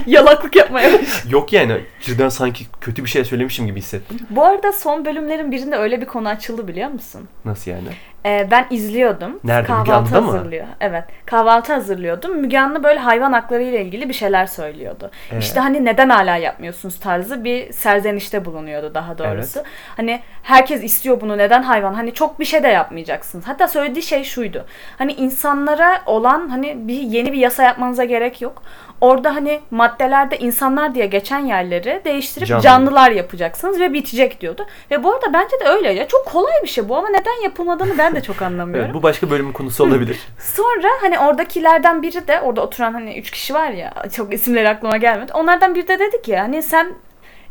[0.05, 0.89] Yalaklık yapmaya
[1.29, 4.19] yok yani cidden sanki kötü bir şey söylemişim gibi hissettim.
[4.29, 7.27] Bu arada son bölümlerin birinde öyle bir konu açıldı biliyor musun?
[7.45, 7.87] Nasıl yani?
[8.25, 9.39] Ee, ben izliyordum.
[9.43, 10.31] Nerede, Müge Kahvaltı mı?
[10.31, 10.65] hazırlıyor.
[10.79, 11.03] Evet.
[11.25, 12.37] Kahvaltı hazırlıyordum.
[12.37, 15.11] Müge Anlı böyle hayvan hakları ile ilgili bir şeyler söylüyordu.
[15.31, 15.37] Ee?
[15.39, 19.59] İşte hani neden hala yapmıyorsunuz tarzı bir serzenişte bulunuyordu daha doğrusu.
[19.97, 21.93] Hani herkes istiyor bunu neden hayvan?
[21.93, 23.47] Hani çok bir şey de yapmayacaksınız.
[23.47, 24.65] Hatta söylediği şey şuydu.
[24.97, 28.63] Hani insanlara olan hani bir yeni bir yasa yapmanıza gerek yok.
[29.01, 32.63] Orada hani maddelerde insanlar diye geçen yerleri değiştirip Canlı.
[32.63, 34.65] canlılar yapacaksınız ve bitecek diyordu.
[34.91, 36.07] Ve bu arada bence de öyle ya.
[36.07, 38.85] Çok kolay bir şey bu ama neden yapılmadığını ben de çok anlamıyorum.
[38.85, 40.19] Evet, bu başka bölümün konusu olabilir.
[40.39, 44.97] Sonra hani oradakilerden biri de orada oturan hani üç kişi var ya çok isimleri aklıma
[44.97, 45.33] gelmedi.
[45.33, 46.93] Onlardan biri de dedi ki hani sen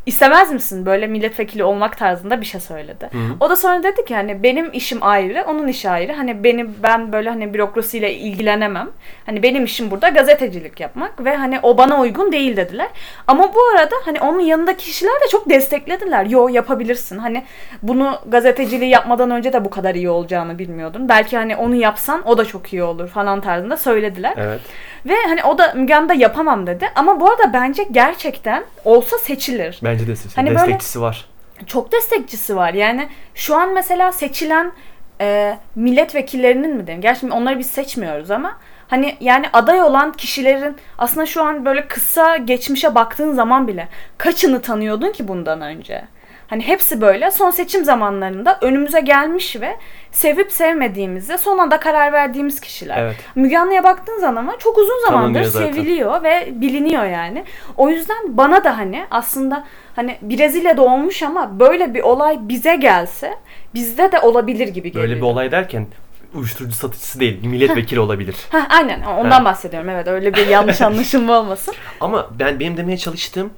[0.06, 3.08] istemez misin böyle milletvekili olmak tarzında bir şey söyledi.
[3.12, 3.36] Hı hı.
[3.40, 6.12] O da sonra dedi ki hani benim işim ayrı, onun işi ayrı.
[6.12, 8.90] Hani benim ben böyle hani bürokrasiyle ilgilenemem.
[9.26, 12.88] Hani benim işim burada gazetecilik yapmak ve hani o bana uygun değil dediler.
[13.26, 16.26] Ama bu arada hani onun yanındaki kişiler de çok desteklediler.
[16.26, 17.18] Yo yapabilirsin.
[17.18, 17.44] Hani
[17.82, 21.08] bunu gazeteciliği yapmadan önce de bu kadar iyi olacağını bilmiyordum.
[21.08, 24.34] Belki hani onu yapsan o da çok iyi olur falan tarzında söylediler.
[24.36, 24.60] Evet.
[25.06, 26.88] Ve hani o da Müge Anlı da yapamam dedi.
[26.94, 29.78] Ama bu arada bence gerçekten olsa seçilir.
[29.92, 30.36] Bence de seçim.
[30.36, 31.26] Hani böyle- Destekçisi var.
[31.66, 32.74] Çok destekçisi var.
[32.74, 34.72] Yani şu an mesela seçilen
[35.20, 37.02] e, milletvekillerinin mi diyeyim?
[37.02, 38.56] Gerçi onları biz seçmiyoruz ama
[38.88, 44.62] hani yani aday olan kişilerin aslında şu an böyle kısa geçmişe baktığın zaman bile kaçını
[44.62, 46.02] tanıyordun ki bundan önce?
[46.50, 49.76] Hani hepsi böyle son seçim zamanlarında önümüze gelmiş ve
[50.12, 52.98] sevip sevmediğimize son anda karar verdiğimiz kişiler.
[53.02, 53.16] Evet.
[53.34, 57.44] Müge Anlı'ya baktığın zaman çok uzun zamandır seviliyor ve biliniyor yani.
[57.76, 59.64] O yüzden bana da hani aslında
[59.96, 63.34] hani Brezilya'da olmuş ama böyle bir olay bize gelse
[63.74, 65.08] bizde de olabilir gibi geliyor.
[65.08, 65.86] Böyle bir olay derken
[66.34, 68.36] uyuşturucu satıcısı değil, milletvekili olabilir.
[68.50, 69.44] Heh, aynen ondan Ha.
[69.44, 71.74] bahsediyorum evet öyle bir yanlış anlaşılma olmasın.
[72.00, 73.50] Ama ben benim demeye çalıştığım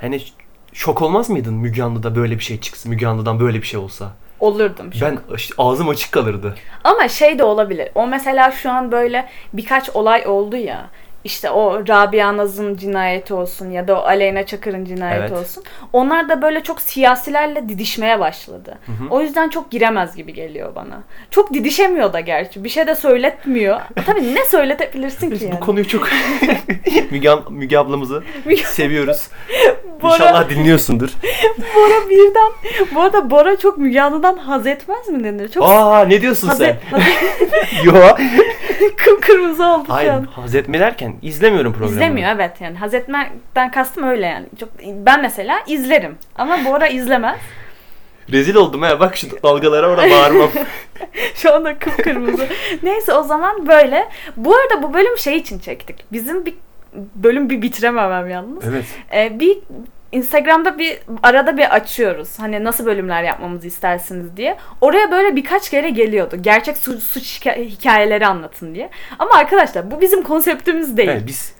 [0.00, 0.20] hani
[0.72, 4.10] şok olmaz mıydın Müge Anlı'da böyle bir şey çıksın, Müge Anlı'dan böyle bir şey olsa?
[4.40, 4.90] Olurdum.
[4.90, 5.02] an.
[5.02, 6.54] Ben işte ağzım açık kalırdı.
[6.84, 7.88] Ama şey de olabilir.
[7.94, 10.90] O mesela şu an böyle birkaç olay oldu ya.
[11.24, 15.32] İşte o Rabia Naz'ın cinayeti olsun ya da o Aleyna Çakır'ın cinayeti Evet.
[15.38, 15.64] olsun.
[15.92, 18.78] Onlar da böyle çok siyasilerle didişmeye başladı.
[19.10, 21.02] O yüzden çok giremez gibi geliyor bana.
[21.30, 22.64] Çok didişemiyor da gerçi.
[22.64, 23.80] Bir şey de söyletmiyor.
[24.06, 25.52] Tabii ne söyletebilirsin ki Biz yani?
[25.52, 26.08] bu konuyu çok
[27.10, 28.22] Müge, Müge ablamızı
[28.64, 29.28] seviyoruz.
[30.02, 31.10] Bora- İnşallah dinliyorsundur.
[31.76, 32.52] Bora birden
[32.94, 35.48] bu arada Bora çok Müge Anlı'dan haz etmez mi denir?
[35.48, 36.76] Çok Aa ne diyorsun haz, sen?
[36.90, 37.02] haz
[37.84, 37.94] Yo.
[38.96, 40.24] kıpkırmızı oldu şu Hayır an.
[40.24, 41.92] haz etme derken izlemiyorum programı.
[41.92, 44.46] İzlemiyor evet yani haz etmekten kastım öyle yani.
[44.60, 47.38] Çok ben mesela izlerim ama Bora izlemez.
[48.32, 50.50] Rezil oldum ha bak şu dalgalara orada bağırmam.
[51.34, 52.46] Şu anda kıpkırmızı.
[52.82, 54.08] Neyse o zaman böyle.
[54.36, 55.96] Bu arada bu bölüm şey için çektik.
[56.12, 56.54] Bizim bir
[57.14, 58.64] bölüm bir bitirememem yalnız.
[58.68, 58.84] evet.
[59.14, 59.58] Ee, bir
[60.12, 62.38] Instagram'da bir arada bir açıyoruz.
[62.38, 64.56] Hani nasıl bölümler yapmamızı istersiniz diye.
[64.80, 66.36] Oraya böyle birkaç kere geliyordu.
[66.40, 68.90] Gerçek suç, suç hika- hikayeleri anlatın diye.
[69.18, 71.08] Ama arkadaşlar bu bizim konseptimiz değil.
[71.08, 71.52] evet biz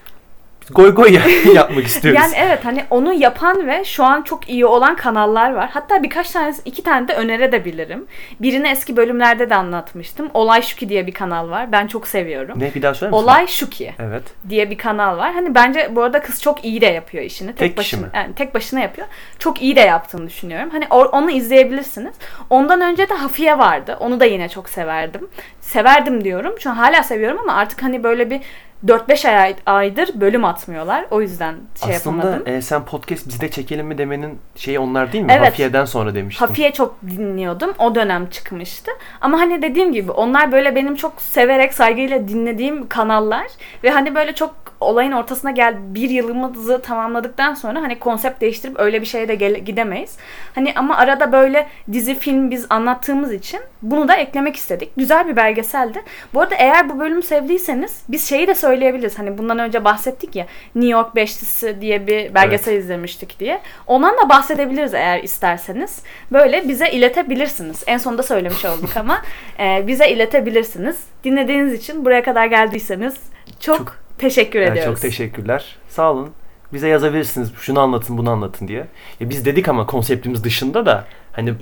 [0.74, 1.22] goy goy ya-
[1.54, 2.20] yapmak istiyoruz.
[2.22, 5.70] Yani evet hani onu yapan ve şu an çok iyi olan kanallar var.
[5.72, 8.06] Hatta birkaç tanesi, iki tane de önerebilirim.
[8.40, 10.30] Birini eski bölümlerde de anlatmıştım.
[10.34, 11.72] Olay Şuki diye bir kanal var.
[11.72, 12.60] Ben çok seviyorum.
[12.60, 13.24] Ne bir daha söyler misin?
[13.24, 14.22] Olay Şuki Evet.
[14.48, 15.32] diye bir kanal var.
[15.32, 17.48] Hani bence bu arada kız çok iyi de yapıyor işini.
[17.48, 18.12] Tek, Tek kişi başına, mi?
[18.14, 19.06] Yani tek başına yapıyor.
[19.38, 20.70] Çok iyi de yaptığını düşünüyorum.
[20.72, 22.14] Hani onu izleyebilirsiniz.
[22.50, 23.96] Ondan önce de Hafiye vardı.
[24.00, 25.28] Onu da yine çok severdim.
[25.60, 26.54] Severdim diyorum.
[26.60, 28.40] Şu an hala seviyorum ama artık hani böyle bir
[28.86, 31.06] 4-5 ay, aydır bölüm atmıyorlar.
[31.10, 31.54] O yüzden
[31.84, 32.30] şey yapamadım.
[32.30, 35.32] Aslında e, sen podcast bizde çekelim mi demenin şeyi onlar değil mi?
[35.32, 35.46] Evet.
[35.46, 36.46] Hafiye'den sonra demiştin.
[36.46, 37.72] Hafiye çok dinliyordum.
[37.78, 38.90] O dönem çıkmıştı.
[39.20, 43.46] Ama hani dediğim gibi onlar böyle benim çok severek saygıyla dinlediğim kanallar
[43.84, 49.00] ve hani böyle çok olayın ortasına gel bir yılımızı tamamladıktan sonra hani konsept değiştirip öyle
[49.00, 50.16] bir şeye de gele, gidemeyiz.
[50.54, 54.92] Hani ama arada böyle dizi film biz anlattığımız için bunu da eklemek istedik.
[54.96, 56.02] Güzel bir belgeseldi.
[56.34, 59.18] Bu arada eğer bu bölümü sevdiyseniz biz şeyi de söyleyebiliriz.
[59.18, 62.84] Hani bundan önce bahsettik ya New York Beşlisi diye bir belgesel evet.
[62.84, 63.60] izlemiştik diye.
[63.86, 66.02] Ondan da bahsedebiliriz eğer isterseniz.
[66.32, 67.84] Böyle bize iletebilirsiniz.
[67.86, 69.22] En sonunda söylemiş olduk ama
[69.60, 70.98] e, bize iletebilirsiniz.
[71.24, 73.14] Dinlediğiniz için buraya kadar geldiyseniz
[73.60, 74.94] çok, çok teşekkür yani ediyoruz.
[74.94, 75.76] Çok teşekkürler.
[75.88, 76.30] Sağ olun.
[76.72, 77.52] Bize yazabilirsiniz.
[77.60, 78.86] Şunu anlatın, bunu anlatın diye.
[79.20, 81.54] Ya biz dedik ama konseptimiz dışında da hani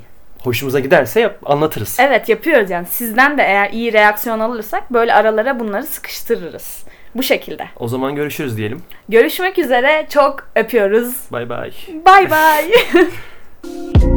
[0.42, 1.96] hoşumuza giderse yap, anlatırız.
[2.00, 2.86] Evet yapıyoruz yani.
[2.86, 6.84] Sizden de eğer iyi reaksiyon alırsak böyle aralara bunları sıkıştırırız.
[7.14, 7.68] Bu şekilde.
[7.76, 8.82] O zaman görüşürüz diyelim.
[9.09, 10.06] Görüşmek üzere.
[10.11, 11.16] Çok öpüyoruz.
[11.32, 11.72] Bay bay.
[12.06, 12.64] Bay bay.